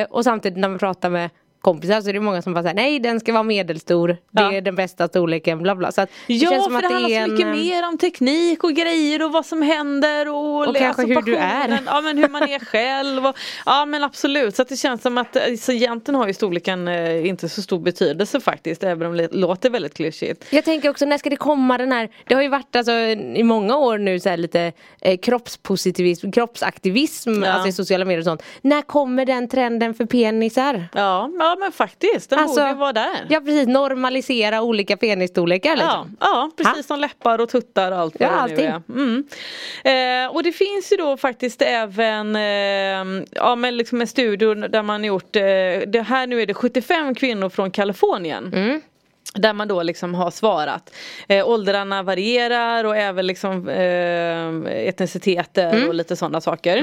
eh, 0.00 0.06
Och 0.10 0.24
samtidigt 0.24 0.58
när 0.58 0.68
man 0.68 0.78
pratar 0.78 1.10
med 1.10 1.30
kompisar 1.66 2.00
så 2.00 2.08
är 2.08 2.12
det 2.12 2.20
många 2.20 2.42
som 2.42 2.54
bara 2.54 2.62
säger 2.62 2.74
nej 2.74 2.98
den 2.98 3.20
ska 3.20 3.32
vara 3.32 3.42
medelstor. 3.42 4.08
Det 4.08 4.42
Ja. 4.42 4.52
är 4.52 4.60
den 4.60 4.74
bästa 4.74 5.08
storleken 5.08 5.58
bla 5.62 5.74
bla. 5.74 5.92
Så 5.92 6.00
att 6.00 6.10
det 6.26 6.34
Ja 6.34 6.50
känns 6.50 6.64
som 6.64 6.72
för 6.72 6.78
att 6.78 6.82
det 6.82 6.88
det 6.88 6.94
handlar 6.94 7.10
är 7.20 7.24
så 7.26 7.30
mycket 7.32 7.46
en, 7.46 7.52
mer 7.52 7.88
om 7.88 7.98
teknik 7.98 8.64
och 8.64 8.72
grejer 8.72 9.22
och 9.24 9.32
vad 9.32 9.46
som 9.46 9.62
händer 9.62 10.28
och, 10.28 10.68
Och 10.68 10.76
kanske 10.76 11.02
hur 11.06 11.22
du 11.22 11.36
är. 11.36 11.78
Ja 11.86 12.00
men 12.00 12.18
hur 12.18 12.28
man 12.28 12.42
är 12.42 12.58
själv 12.64 13.26
och, 13.26 13.36
Ja 13.66 13.86
men 13.86 14.04
absolut 14.04 14.56
så 14.56 14.64
det 14.64 14.76
känns 14.76 15.02
som 15.02 15.18
att 15.18 15.36
eh, 15.36 15.42
så 15.60 15.72
egentligen 15.72 16.20
har 16.20 16.26
ju 16.26 16.34
storleken 16.34 16.88
eh, 16.88 17.26
inte 17.28 17.48
så 17.48 17.62
stor 17.62 17.78
betydelse 17.78 18.40
faktiskt 18.40 18.82
även 18.84 19.06
om 19.08 19.16
det 19.16 19.34
låter 19.34 19.70
väldigt 19.70 19.94
klyschigt. 19.94 20.44
Jag 20.50 20.64
tänker 20.64 20.90
också 20.90 21.04
när 21.04 21.18
ska 21.18 21.30
det 21.30 21.36
komma 21.36 21.78
den 21.78 21.92
här 21.92 22.08
Det 22.28 22.34
har 22.34 22.42
ju 22.42 22.48
varit 22.48 22.76
alltså 22.76 22.92
i 22.92 23.42
många 23.42 23.76
år 23.76 23.98
nu 23.98 24.20
så 24.20 24.28
här 24.28 24.36
lite 24.36 24.72
eh, 25.00 25.16
kroppspositivism, 25.18 26.30
kroppsaktivism 26.30 27.42
Ja. 27.42 27.50
alltså 27.52 27.68
i 27.68 27.72
sociala 27.72 28.04
medier 28.04 28.18
och 28.20 28.24
sånt. 28.24 28.42
När 28.62 28.82
kommer 28.82 29.24
den 29.24 29.48
trenden 29.48 29.94
för 29.94 30.04
penisar? 30.06 30.88
Ja, 30.94 31.30
ja 31.38 31.55
men 31.60 31.72
faktiskt 31.72 32.30
den 32.30 32.38
Alltså, 32.38 32.60
borde 32.60 32.74
vara 32.74 32.92
där. 32.92 33.26
Ja 33.28 33.40
precis, 33.40 33.66
normalisera 33.68 34.62
olika 34.62 34.96
penisstorlekar 34.96 35.70
Ja, 35.70 35.76
liksom. 35.76 36.16
ja 36.20 36.50
precis 36.56 36.76
Ha? 36.76 36.82
som 36.82 37.00
läppar 37.00 37.38
och 37.40 37.48
tuttar 37.48 37.92
och 37.92 37.98
allt 37.98 38.16
vad 38.20 38.28
Ja, 38.28 38.46
det 38.48 38.56
nu 38.56 38.62
är. 38.62 38.82
Mm. 38.88 40.26
Eh, 40.26 40.34
och 40.34 40.42
det 40.42 40.52
finns 40.52 40.92
ju 40.92 40.96
då 40.96 41.16
faktiskt 41.16 41.62
även 41.62 42.36
eh, 42.36 43.24
ja, 43.30 43.56
men 43.56 43.76
liksom 43.76 44.00
en 44.00 44.06
studie 44.06 44.54
där 44.54 44.82
man 44.82 45.04
gjort, 45.04 45.36
eh, 45.36 45.42
det 45.86 46.04
här 46.08 46.26
nu 46.26 46.42
är 46.42 46.46
det 46.46 46.54
75 46.54 47.14
kvinnor 47.14 47.48
från 47.48 47.70
Kalifornien. 47.70 48.52
Mm. 48.54 48.80
Där 49.34 49.52
man 49.52 49.68
då 49.68 49.82
liksom 49.82 50.14
har 50.14 50.30
svarat. 50.30 50.94
Eh, 51.28 51.48
åldrarna 51.48 52.02
varierar 52.02 52.84
och 52.84 52.96
även 52.96 53.26
liksom 53.26 53.68
eh, 53.68 54.86
etniciteter 54.88 55.72
Mm. 55.72 55.88
och 55.88 55.94
lite 55.94 56.16
sådana 56.16 56.40
saker. 56.40 56.76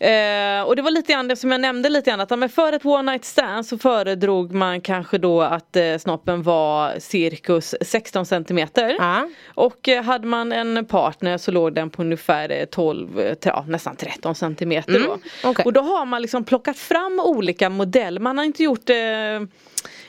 Eh, 0.00 0.62
och 0.62 0.76
det 0.76 0.82
var 0.82 0.90
lite 0.90 1.12
grann 1.12 1.28
det 1.28 1.36
som 1.36 1.52
jag 1.52 1.60
nämnde 1.60 1.88
lite 1.88 2.10
grann 2.10 2.20
att 2.20 2.38
men 2.38 2.48
för 2.48 2.72
ett 2.72 2.84
one 2.84 3.12
night 3.12 3.24
stand 3.24 3.66
så 3.66 3.78
föredrog 3.78 4.52
man 4.52 4.80
kanske 4.80 5.18
då 5.18 5.42
att 5.42 5.76
eh, 5.76 5.96
snoppen 5.98 6.42
var 6.42 6.98
cirkus 6.98 7.74
16 7.80 8.26
centimeter. 8.26 8.96
Ja. 8.98 9.28
Och 9.54 9.88
eh, 9.88 10.02
hade 10.02 10.26
man 10.26 10.52
en 10.52 10.84
partner 10.86 11.38
så 11.38 11.50
låg 11.50 11.74
den 11.74 11.90
på 11.90 12.02
ungefär 12.02 12.50
eh, 12.50 12.64
12, 12.64 13.20
eh, 13.20 13.36
ja, 13.44 13.64
nästan 13.68 13.96
13 13.96 14.34
centimeter 14.34 14.92
då. 14.92 14.98
Mm, 15.06 15.20
okej. 15.44 15.64
Och 15.64 15.72
då 15.72 15.80
har 15.80 16.04
man 16.04 16.22
liksom 16.22 16.44
plockat 16.44 16.78
fram 16.78 17.20
olika 17.24 17.68
modeller. 17.70 18.20
Man 18.20 18.38
har 18.38 18.44
inte 18.44 18.62
gjort 18.62 18.90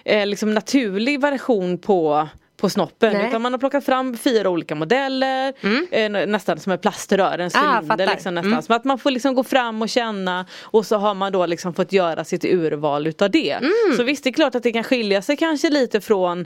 eh, 0.05 0.21
eh, 0.21 0.27
liksom 0.27 0.53
naturlig 0.53 1.21
version 1.21 1.77
på 1.77 2.27
på 2.57 2.69
snoppen 2.69 3.13
Nej. 3.13 3.27
utan 3.27 3.41
man 3.41 3.53
har 3.53 3.59
plockat 3.59 3.85
fram 3.85 4.17
fyra 4.17 4.49
olika 4.49 4.75
modeller 4.75 5.53
eh, 5.91 6.09
nä- 6.09 6.25
Nästan 6.25 6.59
som 6.59 6.71
ett 6.73 6.81
plaströr, 6.81 7.39
en 7.39 7.49
Ah, 7.53 7.59
cylinder 7.79 7.87
fattar. 7.87 8.13
liksom, 8.13 8.35
nästan. 8.35 8.51
Mm. 8.51 8.61
Så 8.61 8.73
att 8.73 8.83
man 8.85 8.99
får 8.99 9.11
liksom 9.11 9.35
gå 9.35 9.43
fram 9.43 9.81
och 9.81 9.89
känna 9.89 10.45
och 10.61 10.85
så 10.85 10.95
har 10.97 11.13
man 11.13 11.31
då 11.31 11.45
liksom 11.45 11.73
fått 11.73 11.91
göra 11.93 12.23
sitt 12.23 12.45
urval 12.45 13.07
utav 13.07 13.31
det. 13.31 13.51
Mm. 13.51 13.71
Så 13.97 14.03
visst 14.03 14.23
det 14.23 14.29
är 14.29 14.31
klart 14.33 14.55
att 14.55 14.63
det 14.63 14.71
kan 14.71 14.83
skilja 14.83 15.21
sig 15.21 15.37
kanske 15.37 15.69
lite 15.69 16.01
från 16.01 16.45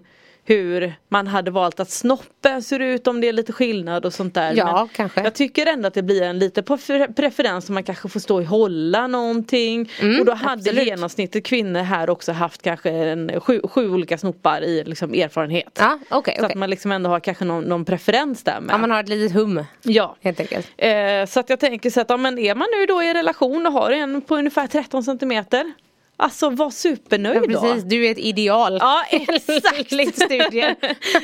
hur 0.50 0.94
man 1.10 1.28
hade 1.28 1.52
valt 1.52 1.80
att 1.80 1.90
snoppen 1.90 2.62
ser 2.64 2.80
ut 2.80 3.08
om 3.08 3.22
det 3.22 3.28
är 3.28 3.34
lite 3.34 3.54
skillnad 3.54 4.06
och 4.06 4.14
sånt 4.14 4.34
där. 4.34 4.54
Ja, 4.56 4.76
Men 4.80 4.88
kanske. 4.96 5.22
Jag 5.24 5.34
tycker 5.36 5.66
ändå 5.66 5.88
att 5.88 5.94
det 5.94 6.04
blir 6.04 6.22
en 6.24 6.40
lite 6.40 6.62
prefer- 6.62 7.14
preferens 7.14 7.66
som 7.66 7.74
man 7.74 7.84
kanske 7.84 8.10
får 8.10 8.20
stå 8.20 8.42
i 8.42 8.44
hålla 8.44 9.08
någonting. 9.08 9.82
och 10.20 10.26
då 10.26 10.34
hade 10.34 10.48
Mm, 10.48 10.60
absolut. 10.60 10.88
genomsnittet 10.88 11.46
kvinnor 11.46 11.80
här 11.80 12.10
också 12.10 12.32
haft 12.32 12.62
kanske 12.62 12.90
en, 12.90 13.40
sju, 13.42 13.62
sju 13.64 13.90
olika 13.90 14.18
snoppar 14.18 14.62
i 14.62 14.84
liksom 14.84 15.14
erfarenhet. 15.14 15.78
Ja, 15.80 16.00
okej, 16.10 16.36
Så 16.40 16.42
okej. 16.46 16.52
att 16.54 16.58
man 16.60 16.70
liksom 16.70 16.92
ändå 16.92 17.10
har 17.10 17.20
kanske 17.20 17.46
någon, 17.46 17.64
någon 17.64 17.86
preferens 17.86 18.44
där 18.44 18.60
med. 18.62 18.74
Ja, 18.74 18.78
man 18.78 18.92
har 18.92 19.00
ett 19.00 19.10
litet 19.10 19.36
hum 19.38 19.64
Ja. 19.84 20.16
helt 20.22 20.40
enkelt. 20.40 20.68
Eh, 20.78 21.26
så 21.28 21.40
att 21.40 21.50
jag 21.50 21.60
tänker 21.60 21.90
så 21.90 22.02
att 22.02 22.10
ja, 22.10 22.18
men 22.18 22.40
är 22.40 22.56
man 22.56 22.68
nu 22.80 22.86
då 22.86 23.04
i 23.04 23.14
relation 23.14 23.66
och 23.68 23.74
har 23.74 23.92
en 23.92 24.22
på 24.22 24.36
ungefär 24.36 24.68
13 24.68 25.04
centimeter 25.04 25.72
Alltså 26.20 26.50
var 26.50 26.70
supernöjd 26.70 27.38
Ja, 27.38 27.42
precis, 27.62 27.84
då. 27.84 27.90
du 27.90 28.06
är 28.08 28.12
ett 28.12 28.18
ideal. 28.18 28.78
Ja 28.82 29.04
exakt! 29.12 30.16
Studien. 30.16 30.76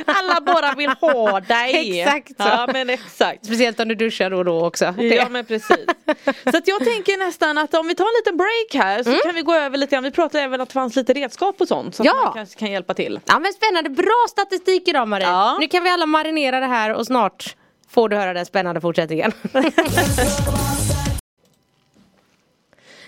Alla 0.05 0.41
bara 0.41 0.73
vill 0.73 0.89
ha 0.89 1.39
dig. 1.39 2.01
Exakt 2.01 2.27
så. 2.27 2.33
Ja 2.37 2.69
men 2.73 2.89
exakt. 2.89 3.45
Speciellt 3.45 3.79
om 3.79 3.87
du 3.87 3.95
duschar 3.95 4.29
då 4.29 4.37
och 4.37 4.45
då 4.45 4.65
också. 4.65 4.85
Ja 4.97 5.29
men 5.29 5.45
precis. 5.45 5.77
Så 6.51 6.57
att 6.57 6.67
jag 6.67 6.83
tänker 6.83 7.17
nästan 7.25 7.57
att 7.57 7.73
om 7.73 7.87
vi 7.87 7.95
tar 7.95 8.03
en 8.05 8.11
liten 8.19 8.37
break 8.37 8.83
här 8.83 9.03
så 9.03 9.11
kan 9.25 9.35
vi 9.35 9.41
gå 9.41 9.53
över 9.53 9.77
lite 9.77 9.95
grann. 9.95 10.03
Vi 10.03 10.11
pratade 10.11 10.43
även 10.43 10.61
att 10.61 10.69
det 10.69 10.73
fanns 10.73 10.95
lite 10.95 11.13
redskap 11.13 11.61
och 11.61 11.67
sånt. 11.67 11.95
Så 11.95 12.03
Ja. 12.05 12.13
man 12.25 12.33
kanske 12.33 12.59
kan 12.59 12.71
hjälpa 12.71 12.93
till. 12.93 13.19
Ja 13.25 13.39
men 13.39 13.53
spännande, 13.53 13.89
bra 13.89 14.25
statistik 14.29 14.87
idag 14.87 15.07
Marie. 15.07 15.27
Ja. 15.27 15.57
Nu 15.59 15.67
kan 15.67 15.83
vi 15.83 15.89
alla 15.89 16.05
marinera 16.05 16.59
det 16.59 16.65
här 16.67 16.93
och 16.93 17.05
snart 17.05 17.55
får 17.89 18.09
du 18.09 18.15
höra 18.15 18.33
den 18.33 18.45
spännande 18.45 18.81
fortsättningen. 18.81 19.31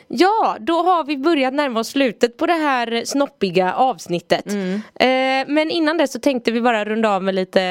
Ja, 0.08 0.58
då 0.60 0.74
har 0.74 1.04
vi 1.04 1.18
börjat 1.18 1.54
närma 1.54 1.80
oss 1.80 1.88
slutet 1.88 2.38
på 2.38 2.46
det 2.46 2.54
här 2.54 3.02
snoppiga 3.06 3.74
avsnittet. 3.74 4.46
Eh, 5.00 5.08
men 5.48 5.72
innan 5.72 5.98
det 5.98 6.08
så 6.08 6.20
tänkte 6.20 6.52
vi 6.52 6.62
bara 6.62 6.86
runda 6.86 7.10
av 7.10 7.24
med 7.24 7.36
lite, 7.36 7.62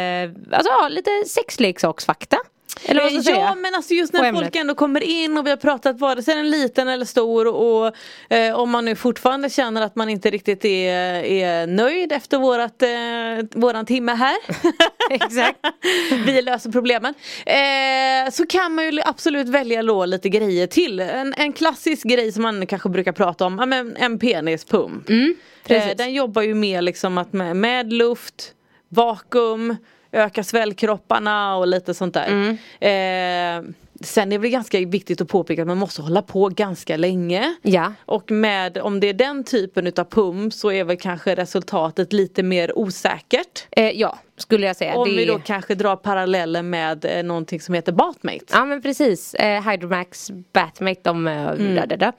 alltså, 0.52 0.70
ja, 0.70 0.88
lite 0.88 1.10
sexleksaksfakta. 1.26 2.36
Eller 2.82 3.02
vad 3.02 3.24
ska 3.24 3.32
jag 3.32 3.40
ja 3.40 3.54
men 3.54 3.74
alltså 3.74 3.94
just 3.94 4.12
när 4.12 4.32
folk 4.32 4.56
ändå 4.56 4.74
kommer 4.74 5.02
in 5.02 5.38
och 5.38 5.46
vi 5.46 5.50
har 5.50 5.56
pratat 5.56 6.00
vare 6.00 6.22
sig 6.22 6.34
den 6.34 6.50
liten 6.50 6.88
eller 6.88 7.04
stor 7.04 7.46
och 7.46 7.94
eh, 8.28 8.54
om 8.54 8.70
man 8.70 8.84
nu 8.84 8.96
fortfarande 8.96 9.50
känner 9.50 9.82
att 9.82 9.96
man 9.96 10.08
inte 10.08 10.30
riktigt 10.30 10.64
är, 10.64 11.24
är 11.24 11.66
nöjd 11.66 12.12
efter 12.12 12.38
vårat, 12.38 12.82
eh, 12.82 13.60
våran 13.60 13.86
timme 13.86 14.12
här. 14.12 14.36
Exakt. 15.10 15.58
vi 16.26 16.42
löser 16.42 16.70
problemen. 16.70 17.14
Eh, 17.46 18.30
så 18.30 18.46
kan 18.46 18.74
man 18.74 18.84
ju 18.84 19.00
absolut 19.04 19.48
välja 19.48 19.82
då 19.82 20.04
lite 20.04 20.28
grejer 20.28 20.66
till. 20.66 21.00
En, 21.00 21.34
en 21.36 21.52
klassisk 21.52 22.04
grej 22.04 22.32
som 22.32 22.42
man 22.42 22.66
kanske 22.66 22.88
brbrukar 22.88 23.12
prata 23.12 23.46
om, 23.46 23.56
men 23.56 23.96
en 23.96 24.18
penispump. 24.18 25.08
Mm, 25.08 25.34
eh, 25.68 25.96
den 25.96 26.14
jobbar 26.14 26.42
ju 26.42 26.54
med 26.54 26.84
liksom 26.84 27.18
att 27.18 27.32
med, 27.32 27.56
med 27.56 27.92
luft, 27.92 28.52
vakuum, 28.88 29.76
öka 30.14 30.44
svällkropparna 30.44 31.56
och 31.56 31.66
lite 31.66 31.94
sånt 31.94 32.14
där. 32.14 32.26
Mm. 32.26 32.56
Eh, 32.80 33.74
sen 34.00 34.32
är 34.32 34.38
det 34.38 34.48
ganska 34.48 34.78
viktigt 34.78 35.20
att 35.20 35.28
påpeka 35.28 35.62
att 35.62 35.68
man 35.68 35.78
måste 35.78 36.02
hålla 36.02 36.22
på 36.22 36.48
ganska 36.48 36.96
länge. 36.96 37.54
Ja. 37.62 37.92
Och 37.98 38.30
med, 38.30 38.78
om 38.78 39.00
det 39.00 39.08
är 39.08 39.14
den 39.14 39.44
typen 39.44 39.86
utav 39.86 40.04
pump 40.04 40.54
så 40.54 40.72
är 40.72 40.84
väl 40.84 40.96
kanske 40.96 41.34
resultatet 41.34 42.12
lite 42.12 42.42
mer 42.42 42.78
osäkert. 42.78 43.66
Eh, 43.70 43.90
ja, 43.90 44.18
skulle 44.36 44.66
jag 44.66 44.76
säga. 44.76 44.94
Om 44.96 45.08
Det 45.08 45.16
vi 45.16 45.24
då 45.24 45.38
kanske 45.38 45.74
drar 45.74 45.96
paralleller 45.96 46.62
med 46.62 47.04
eh, 47.04 47.22
någonting 47.22 47.60
som 47.60 47.74
heter 47.74 47.92
Batmate. 47.92 48.44
Ja 48.52 48.64
men 48.64 48.82
precis, 48.82 49.34
eh, 49.34 49.70
Hydromax, 49.70 50.30
Batmate, 50.52 51.00
de, 51.02 51.26
eh, 51.28 51.34
Mm. 51.48 51.74
där, 51.74 51.86
där, 51.86 51.96
där. 51.96 52.12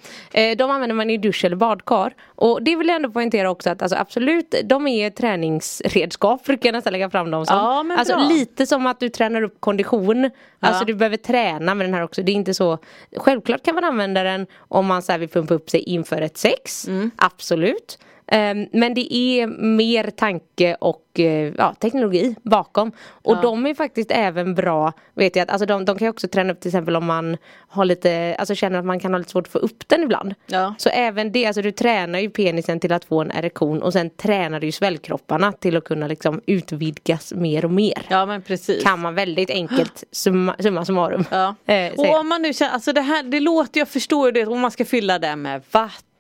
Eh, 0.52 0.58
de 0.58 0.72
använder 0.72 0.96
man 0.96 1.10
i 1.10 1.18
dusch 1.18 1.46
eller 1.46 1.56
badkar. 1.56 2.14
Och 2.36 2.64
det 2.64 2.76
vill 2.76 2.88
jag 2.88 2.96
ändå 2.96 3.10
poängtera 3.12 3.50
också 3.50 3.70
att 3.70 3.82
alltså, 3.82 3.98
absolut, 3.98 4.56
de 4.64 4.88
är 4.88 5.10
träningsredskap 5.10 6.46
brukar 6.46 6.68
jag 6.70 6.74
nästan 6.74 6.94
lägga 6.94 7.10
fram 7.10 7.32
dem 7.32 7.46
som. 7.46 7.58
Ja, 7.58 7.84
men 7.84 8.00
alltså 8.00 8.14
bra. 8.16 8.28
lite 8.30 8.66
som 8.66 8.88
att 8.88 9.00
du 9.00 9.10
tränar 9.10 9.42
upp 9.42 9.58
kondition. 9.60 10.32
Alltså 10.60 10.86
du 10.86 10.94
behöver 10.94 11.18
träna 11.18 11.76
med 11.76 11.88
den 11.88 11.94
här 11.94 12.02
också. 12.04 12.24
Det 12.24 12.32
är 12.32 12.34
inte 12.34 12.54
så 12.54 12.78
Självklart 13.18 13.64
kan 13.66 13.76
man 13.76 13.84
använda 13.84 14.24
den 14.24 14.48
om 14.58 14.86
man 14.86 15.02
så 15.02 15.12
här 15.12 15.20
vill 15.20 15.30
pumpa 15.30 15.54
upp 15.54 15.70
sig 15.70 15.80
inför 15.80 16.22
ett 16.22 16.38
sex. 16.38 16.88
Mm. 16.88 17.12
Absolut. 17.16 18.00
Ehm, 18.28 18.68
men 18.72 18.94
det 18.94 19.14
är 19.16 19.48
mer 19.48 20.04
tanke 20.10 20.76
och 20.80 21.20
eh, 21.20 21.54
ja, 21.58 21.74
teknologi 21.80 22.36
bakom. 22.44 22.92
Och 23.08 23.42
de 23.42 23.66
är 23.66 23.74
faktiskt 23.74 24.12
även 24.12 24.56
bra, 24.56 24.94
vet 25.14 25.36
jag, 25.36 25.44
att, 25.44 25.50
alltså 25.50 25.66
de, 25.66 25.86
de 25.86 25.98
kan 25.98 26.08
också 26.08 26.28
träna 26.28 26.54
upp 26.54 26.60
till 26.60 26.70
exempel 26.70 26.96
om 26.96 27.06
man 27.06 27.38
har 27.68 27.86
lite, 27.86 28.36
alltså 28.40 28.56
känner 28.56 28.80
att 28.80 28.86
man 28.86 29.00
kan 29.00 29.14
ha 29.14 29.18
lite 29.18 29.32
svårt 29.32 29.48
att 29.48 29.52
få 29.52 29.60
upp 29.60 29.88
den 29.88 30.04
ibland. 30.04 30.36
Ja. 30.48 30.76
Så 30.78 30.90
även 30.90 31.32
det, 31.32 31.46
alltså 31.46 31.62
du 31.62 31.72
tränar 31.72 32.20
ju 32.20 32.30
penisen 32.30 32.80
till 32.80 32.94
att 32.94 33.06
få 33.06 33.22
en 33.22 33.32
erektion 33.32 33.82
och 33.84 33.94
sen 33.94 34.10
tränar 34.10 34.60
du 34.60 34.66
ju 34.66 34.72
svällkropparna 34.72 35.52
till 35.52 35.78
att 35.78 35.84
kunna 35.84 36.08
liksom 36.08 36.42
utvidgas 36.46 37.34
mer 37.34 37.66
och 37.66 37.72
mer. 37.72 38.02
Ja 38.08 38.26
men 38.26 38.42
precis. 38.42 38.84
Kan 38.84 39.00
man 39.00 39.16
väldigt 39.16 39.50
enkelt 39.50 40.04
summa, 40.12 40.56
summa 40.60 40.86
summarum 40.86 41.26
Ja. 41.32 41.56
eh, 41.66 41.94
och 41.94 42.20
om 42.20 42.30
man 42.30 42.42
nu 42.42 42.54
känner, 42.54 42.72
alltså 42.72 42.94
det 42.94 43.02
här, 43.02 43.24
det 43.24 43.40
låter, 43.40 43.80
jag 43.80 43.88
förstår 43.88 44.32
det, 44.32 44.46
om 44.46 44.60
man 44.60 44.72
ska 44.72 44.86
fylla 44.86 45.20
det 45.20 45.36
med 45.36 45.62
vatten 45.72 46.15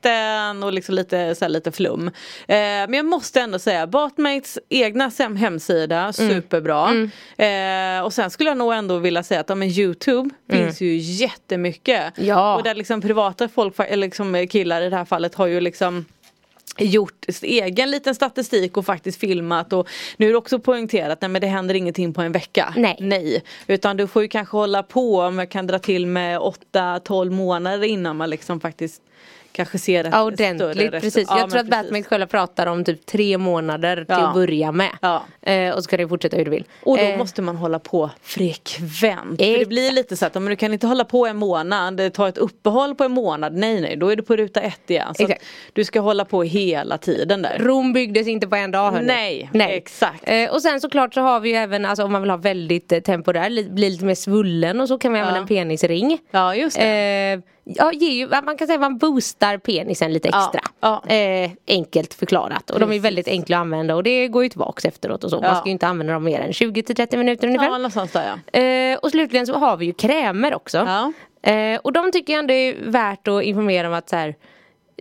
och 0.63 0.73
liksom 0.73 0.95
lite, 0.95 1.35
så 1.35 1.45
här, 1.45 1.49
lite 1.49 1.71
flum. 1.71 2.07
Eh, 2.07 2.11
men 2.47 2.93
jag 2.93 3.05
måste 3.05 3.41
ändå 3.41 3.59
säga, 3.59 3.87
Batmates 3.87 4.59
egna 4.69 5.11
hemsida, 5.37 5.99
Mm. 5.99 6.13
superbra. 6.13 6.89
Eh, 7.45 8.03
och 8.05 8.13
sen 8.13 8.29
skulle 8.31 8.49
jag 8.49 8.57
nog 8.57 8.73
ändå 8.73 8.97
vilja 8.97 9.23
säga 9.23 9.39
att 9.39 9.49
ja, 9.49 9.55
men 9.55 9.67
Youtube 9.67 10.29
finns 10.49 10.81
ju 10.81 10.95
jättemycket. 10.97 12.17
Mm. 12.17 12.29
Ja. 12.29 12.55
Och 12.55 12.63
där 12.63 12.75
liksom 12.75 13.01
privata 13.01 13.49
folk, 13.49 13.79
eller 13.79 14.07
liksom 14.07 14.47
killar 14.49 14.81
i 14.81 14.89
det 14.89 14.95
här 14.95 15.05
fallet 15.05 15.35
har 15.35 15.47
ju 15.47 15.59
liksom 15.61 16.05
gjort 16.77 17.25
egen 17.41 17.91
liten 17.91 18.15
statistik 18.15 18.77
och 18.77 18.85
faktiskt 18.85 19.19
filmat 19.19 19.73
och 19.73 19.87
nu 20.17 20.25
är 20.27 20.31
det 20.31 20.37
också 20.37 20.59
poängterat 20.59 21.21
nej 21.21 21.29
men 21.29 21.41
det 21.41 21.47
händer 21.47 21.73
ingenting 21.75 22.13
på 22.13 22.21
en 22.21 22.31
vecka. 22.31 22.73
Nej. 22.77 22.97
Nej. 22.99 23.43
Utan 23.67 23.97
du 23.97 24.07
får 24.07 24.21
ju 24.21 24.27
kanske 24.27 24.57
hålla 24.57 24.83
på 24.83 25.19
om 25.21 25.39
jag 25.39 25.49
kan 25.51 25.67
dra 25.67 25.79
till 25.79 26.07
med 26.07 26.39
8-12 26.39 27.29
månader 27.29 27.83
innan 27.87 28.17
man 28.17 28.29
liksom 28.29 28.59
faktiskt 28.59 29.01
kanske 29.55 29.77
ser 29.77 30.03
ett 30.03 30.09
Ja, 30.11 30.23
ordentligt, 30.23 30.91
precis. 30.91 31.27
Ja, 31.29 31.39
jag 31.39 31.49
tror 31.49 31.59
att 31.59 31.69
precis. 31.69 31.69
Batmaid 31.69 32.07
själva 32.07 32.27
pratar 32.27 32.67
om 32.67 32.83
typ 32.83 33.05
tre 33.05 33.37
månader 33.37 33.95
till 33.95 34.05
Ja. 34.09 34.27
att 34.27 34.33
börja 34.33 34.71
med. 34.71 34.91
Ja. 35.01 35.23
Eh, 35.41 35.69
och 35.71 35.75
så 35.77 35.81
ska 35.81 35.97
det 35.97 36.07
fortsätta 36.07 36.37
hur 36.37 36.45
du 36.45 36.51
vill. 36.51 36.63
Och 36.83 36.97
då 36.97 37.03
Eh, 37.03 37.17
måste 37.17 37.41
man 37.41 37.55
hålla 37.55 37.79
på 37.79 38.09
frekvent. 38.21 39.39
För 39.41 39.59
det 39.59 39.65
blir 39.67 39.91
lite 39.91 40.17
så 40.17 40.25
att 40.25 40.33
men 40.33 40.45
du 40.45 40.55
kan 40.55 40.73
inte 40.73 40.87
hålla 40.87 41.05
på 41.05 41.27
en 41.27 41.37
månad, 41.37 42.01
ta 42.13 42.27
ett 42.27 42.37
uppehåll 42.37 42.95
på 42.95 43.03
en 43.03 43.11
månad. 43.11 43.53
Nej 43.53 43.81
nej, 43.81 43.95
då 43.97 44.09
är 44.09 44.15
du 44.15 44.23
på 44.23 44.35
ruta 44.35 44.59
ett 44.61 44.89
igen. 44.89 45.15
Så 45.15 45.27
du 45.73 45.83
ska 45.83 45.99
hålla 45.99 46.25
på 46.25 46.43
hela 46.43 46.97
tiden 46.97 47.41
där. 47.41 47.57
Rom 47.59 47.93
byggdes 47.93 48.27
inte 48.27 48.47
på 48.47 48.55
en 48.55 48.71
dag 48.71 48.91
hörni. 48.91 49.49
Nej, 49.53 49.77
exakt. 49.77 50.23
Eh, 50.29 50.49
och 50.53 50.61
sen 50.61 50.81
såklart 50.81 51.13
så 51.13 51.21
har 51.21 51.39
vi 51.39 51.49
ju 51.49 51.55
även, 51.55 51.85
alltså 51.85 52.03
om 52.03 52.11
man 52.11 52.21
vill 52.21 52.29
ha 52.31 52.37
väldigt 52.37 52.91
eh, 52.91 52.99
temporär, 52.99 53.49
li- 53.49 53.69
bli 53.69 53.89
lite 53.89 54.05
mer 54.05 54.15
svullen 54.15 54.81
och 54.81 54.87
så 54.87 54.97
kan 54.97 55.13
vi 55.13 55.19
använda 55.19 55.39
en 55.39 55.47
penisring. 55.47 56.19
Ja 56.31 56.55
just 56.55 56.77
det. 56.77 56.83
Eh, 56.83 57.39
ja, 57.63 57.91
ger 57.93 58.11
ju, 58.11 58.27
man 58.27 58.57
kan 58.57 58.67
säga 58.67 58.75
att 58.75 58.81
man 58.81 58.97
boostar 58.97 59.44
penisen 59.57 60.13
lite 60.13 60.29
Ja, 60.31 60.37
extra. 60.45 60.61
ja. 60.79 61.15
Eh, 61.15 61.51
enkelt 61.67 62.13
förklarat. 62.13 62.69
Och 62.69 62.79
de 62.79 62.83
är 62.85 62.87
Precis. 62.87 63.03
väldigt 63.05 63.27
enkla 63.27 63.57
att 63.57 63.61
använda 63.61 63.95
och 63.95 64.03
det 64.03 64.27
går 64.27 64.43
ju 64.43 64.49
tillbaks 64.49 64.85
efteråt 64.85 65.23
och 65.23 65.29
så. 65.29 65.35
Man 65.41 65.49
Ja. 65.49 65.55
ska 65.55 65.65
ju 65.65 65.71
inte 65.71 65.87
använda 65.87 66.13
dem 66.13 66.23
mer 66.23 66.39
än 66.41 66.51
20-30 66.53 67.17
minuter 67.17 67.47
ungefär. 67.47 67.65
ja, 67.67 67.77
någonstans 67.77 68.11
där 68.11 68.37
ja. 68.51 68.59
Eh, 68.59 68.97
och 68.97 69.11
slutligen 69.11 69.47
så 69.47 69.53
har 69.57 69.77
vi 69.77 69.85
ju 69.85 69.93
krämer 69.93 70.55
också. 70.55 70.77
Ja. 70.77 71.11
Eh, 71.51 71.79
och 71.83 71.93
de 71.93 72.11
tycker 72.11 72.33
jag 72.33 72.39
ändå 72.39 72.53
är 72.53 72.75
värt 72.91 73.27
att 73.27 73.43
informera 73.43 73.87
om 73.87 73.93
att 73.93 74.09
så 74.09 74.15
här, 74.15 74.35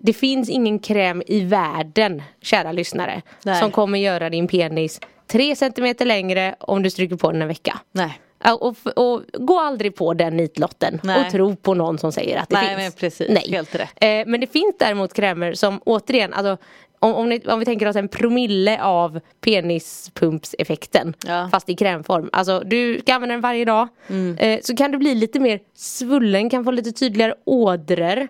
det 0.03 0.13
finns 0.13 0.49
ingen 0.49 0.79
kräm 0.79 1.23
i 1.27 1.41
världen, 1.41 2.23
kära 2.43 2.73
lyssnare, 2.73 3.23
Nej. 3.45 3.61
som 3.61 3.71
kommer 3.71 3.99
göra 3.99 4.31
din 4.31 4.49
penis 4.49 5.01
3 5.27 5.57
cm 5.57 5.95
längre 6.01 6.55
om 6.61 6.83
du 6.83 6.91
stryker 6.91 7.17
på 7.17 7.33
den 7.33 7.43
en 7.43 7.49
vecka. 7.49 7.79
Nej. 7.93 8.21
Och, 8.53 8.77
och 8.97 9.23
gå 9.33 9.61
aldrig 9.61 9.97
på 9.97 10.15
den 10.15 10.37
nitlotten 10.37 11.01
Nej. 11.03 11.21
och 11.27 11.33
tro 11.33 11.57
på 11.57 11.75
någon 11.75 11.99
som 11.99 12.13
säger 12.13 12.39
att 12.39 12.49
det 12.49 12.55
Nej, 12.57 12.67
finns. 12.69 12.79
men 12.79 12.93
precis. 12.93 13.49
Helt 13.51 13.75
rätt. 13.75 13.91
Eh, 14.01 14.09
men 14.27 14.41
det 14.41 14.47
finns 14.53 14.75
däremot 14.79 15.13
krämer 15.15 15.53
som 15.55 15.81
återigen, 15.85 16.33
alltså, 16.35 16.57
om, 16.99 17.15
om, 17.15 17.29
ni, 17.29 17.41
om 17.47 17.59
vi 17.59 17.65
tänker 17.65 17.89
oss 17.89 17.97
en 17.97 18.09
promille 18.09 18.83
av 18.83 19.21
penispumpseffekten 19.41 21.15
Ja. 21.27 21.49
fast 21.53 21.69
i 21.69 21.75
krämform. 21.75 22.31
Alltså 22.33 22.61
du 22.61 23.01
ska 23.01 23.15
använda 23.15 23.33
den 23.33 23.41
varje 23.41 23.65
dag. 23.65 23.89
Mm. 24.09 24.39
Eh, 24.39 24.61
så 24.63 24.77
kan 24.77 24.91
du 24.91 24.99
bli 24.99 25.15
lite 25.15 25.41
mer 25.41 25.61
svullen, 25.75 26.51
kan 26.51 26.65
få 26.65 26.71
lite 26.71 26.93
tydligare 26.93 27.35
ådror. 27.45 28.29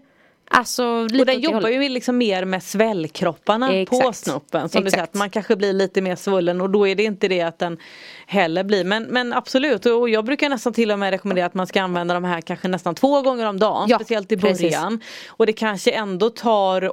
Alltså 0.56 1.02
lite 1.02 1.18
Och 1.20 1.26
den 1.26 1.40
jobbar 1.40 1.68
ju 1.68 1.88
liksom 1.88 2.18
mer 2.18 2.44
med 2.44 2.62
svällkropparna 2.62 3.66
på 3.68 3.72
Exakt. 3.72 4.16
snoppen. 4.18 4.68
Som 4.68 4.84
du 4.84 4.90
säger, 4.90 5.02
Exakt. 5.02 5.14
att 5.14 5.18
man 5.18 5.30
kanske 5.30 5.56
blir 5.56 5.72
lite 5.72 6.00
mer 6.00 6.16
svullen 6.16 6.60
och 6.60 6.70
då 6.70 6.88
är 6.88 6.94
det 6.94 7.02
inte 7.02 7.28
det 7.28 7.40
att 7.40 7.58
den 7.58 7.78
heller 8.26 8.64
blir. 8.64 8.84
Men, 8.84 9.02
men 9.04 9.32
absolut, 9.32 9.86
och 9.86 10.08
jag 10.08 10.24
brukar 10.24 10.48
nästan 10.48 10.72
till 10.72 10.90
och 10.90 10.98
med 10.98 11.10
rekommendera 11.10 11.46
att 11.46 11.54
man 11.54 11.66
ska 11.66 11.82
använda 11.82 12.14
de 12.14 12.24
här 12.24 12.40
kanske 12.40 12.68
nästan 12.68 12.94
två 12.94 13.22
gånger 13.22 13.46
om 13.46 13.58
dagen. 13.58 13.86
Ja, 13.88 13.98
speciellt 13.98 14.32
i 14.32 14.36
precis. 14.36 14.60
början. 14.60 15.00
Och 15.28 15.46
det 15.46 15.52
kanske 15.52 15.90
ändå 15.90 16.30
tar 16.30 16.92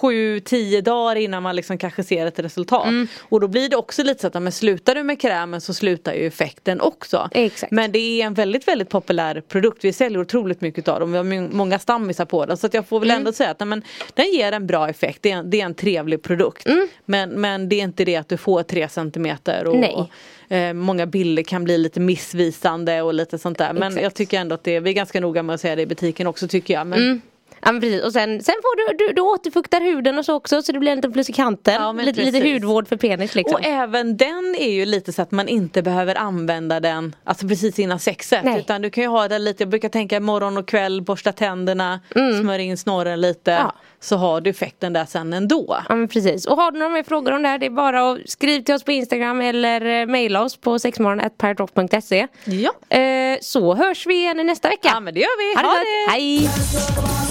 sju, 0.00 0.40
tio 0.40 0.80
dagar 0.80 1.16
innan 1.16 1.42
man 1.42 1.56
liksom 1.56 1.78
kanske 1.78 2.02
ser 2.02 2.26
ett 2.26 2.38
resultat. 2.38 2.86
Mm. 2.86 3.08
Och 3.20 3.40
då 3.40 3.48
blir 3.48 3.68
det 3.68 3.76
också 3.76 4.02
lite 4.02 4.20
så 4.20 4.26
att 4.26 4.42
men 4.42 4.52
slutar 4.52 4.94
du 4.94 5.02
med 5.02 5.20
krämen 5.20 5.60
så 5.60 5.74
slutar 5.74 6.14
ju 6.14 6.26
effekten 6.26 6.80
också. 6.80 7.28
Exakt. 7.32 7.72
Men 7.72 7.92
det 7.92 7.98
är 7.98 8.26
en 8.26 8.34
väldigt 8.34 8.68
väldigt 8.68 8.88
populär 8.88 9.40
produkt. 9.48 9.84
Vi 9.84 9.92
säljer 9.92 10.20
otroligt 10.20 10.60
mycket 10.60 10.88
av 10.88 11.00
dem. 11.00 11.12
Vi 11.12 11.16
har 11.18 11.54
många 11.54 11.78
stammisar 11.78 12.24
på 12.24 12.46
den. 12.46 12.56
Så 12.56 12.68
jag 12.72 12.86
får 12.88 13.00
väl 13.00 13.10
Mm. 13.10 13.18
ändå 13.20 13.32
säga 13.32 13.50
att 13.50 13.60
nej, 13.60 13.66
men, 13.66 13.82
den 14.14 14.32
ger 14.32 14.52
en 14.52 14.66
bra 14.66 14.88
effekt. 14.88 15.18
Det 15.22 15.30
är 15.30 15.36
en, 15.36 15.50
det 15.50 15.60
är 15.60 15.64
en 15.64 15.74
trevlig 15.74 16.22
produkt. 16.22 16.66
Mm. 16.66 16.88
Men, 17.04 17.30
men 17.30 17.68
det 17.68 17.76
är 17.76 17.82
inte 17.84 18.04
det 18.04 18.16
att 18.16 18.28
du 18.28 18.36
får 18.36 18.62
tre 18.62 18.88
centimeter. 18.88 19.66
Och, 19.66 19.76
Nej. 19.78 20.10
eh, 20.48 20.72
många 20.72 21.06
bilder 21.06 21.42
kan 21.42 21.64
bli 21.64 21.78
lite 21.78 22.00
missvisande 22.00 23.02
och 23.02 23.14
lite 23.14 23.38
sånt 23.38 23.58
där. 23.58 23.72
Men 23.72 23.82
Exakt. 23.88 24.02
jag 24.02 24.14
tycker 24.14 24.38
ändå 24.40 24.54
att 24.54 24.64
det, 24.64 24.80
vi 24.80 24.90
är 24.90 24.94
ganska 24.94 25.20
noga 25.20 25.42
med 25.42 25.54
att 25.54 25.60
säga 25.60 25.76
det 25.76 25.82
i 25.82 25.86
butiken 25.86 26.26
också 26.26 26.48
tycker 26.48 26.74
jag. 26.74 26.86
Men, 26.86 26.98
Mm. 26.98 27.20
Ja 27.64 27.72
men 27.72 27.80
precis 27.80 28.02
och 28.04 28.12
sen, 28.12 28.42
sen 28.42 28.54
får 28.62 28.76
du, 28.92 29.06
du, 29.06 29.12
du 29.12 29.20
återfuktar 29.20 29.80
huden 29.80 30.18
och 30.18 30.24
så 30.24 30.34
också 30.34 30.62
så 30.62 30.72
det 30.72 30.78
blir 30.78 30.90
en 30.90 30.96
liten 30.96 31.12
plus 31.12 31.30
i 31.30 31.32
kanten. 31.32 31.74
Ja, 31.74 31.92
lite, 31.92 32.24
lite 32.24 32.52
hudvård 32.52 32.88
för 32.88 32.96
penis 32.96 33.34
liksom. 33.34 33.54
Och 33.54 33.64
även 33.66 34.16
den 34.16 34.54
är 34.58 34.70
ju 34.72 34.84
lite 34.84 35.12
så 35.12 35.22
att 35.22 35.30
man 35.30 35.48
inte 35.48 35.82
behöver 35.82 36.14
använda 36.14 36.80
den 36.80 37.16
alltså 37.24 37.48
precis 37.48 37.78
innan 37.78 37.98
sexet. 37.98 38.44
Nej. 38.44 38.58
Utan 38.60 38.82
du 38.82 38.90
kan 38.90 39.04
ju 39.04 39.08
ha 39.10 39.28
den 39.28 39.44
lite, 39.44 39.62
jag 39.62 39.70
brukar 39.70 39.88
tänka 39.88 40.20
morgon 40.20 40.56
och 40.58 40.68
kväll, 40.68 41.02
borsta 41.02 41.32
tänderna, 41.32 42.00
smörja 42.42 42.64
in 42.64 42.76
snorren 42.76 43.20
lite. 43.20 43.52
Mm. 43.52 43.62
Ja. 43.66 43.74
Så 44.00 44.16
har 44.16 44.40
du 44.40 44.50
effekten 44.50 44.92
där 44.92 45.04
sen 45.04 45.32
ändå. 45.32 45.76
Ja 45.88 45.94
men 45.94 46.08
precis. 46.08 46.46
Och 46.46 46.56
har 46.56 46.70
du 46.70 46.78
några 46.78 46.92
mer 46.92 47.02
frågor 47.02 47.32
om 47.32 47.42
det 47.42 47.48
här 47.48 47.58
det 47.58 47.66
är 47.66 47.70
bara 47.70 48.10
att 48.12 48.18
skriv 48.26 48.60
till 48.62 48.74
oss 48.74 48.82
på 48.84 48.92
Instagram 48.92 49.40
eller 49.40 50.00
eh, 50.00 50.06
mejla 50.06 50.42
oss 50.42 50.56
på 50.56 50.78
sexmorgon.piratrock.se 50.78 52.26
Ja. 52.44 52.96
eh, 52.98 53.38
Så 53.40 53.74
hörs 53.74 54.06
vi 54.06 54.14
igen 54.14 54.46
nästa 54.46 54.68
vecka. 54.68 54.88
Ja 54.94 55.00
men 55.00 55.14
det 55.14 55.20
gör 55.20 55.38
vi, 55.38 55.62
Ha 55.62 55.68
ha 55.68 55.74
det! 55.78 56.10
Hej! 56.12 57.23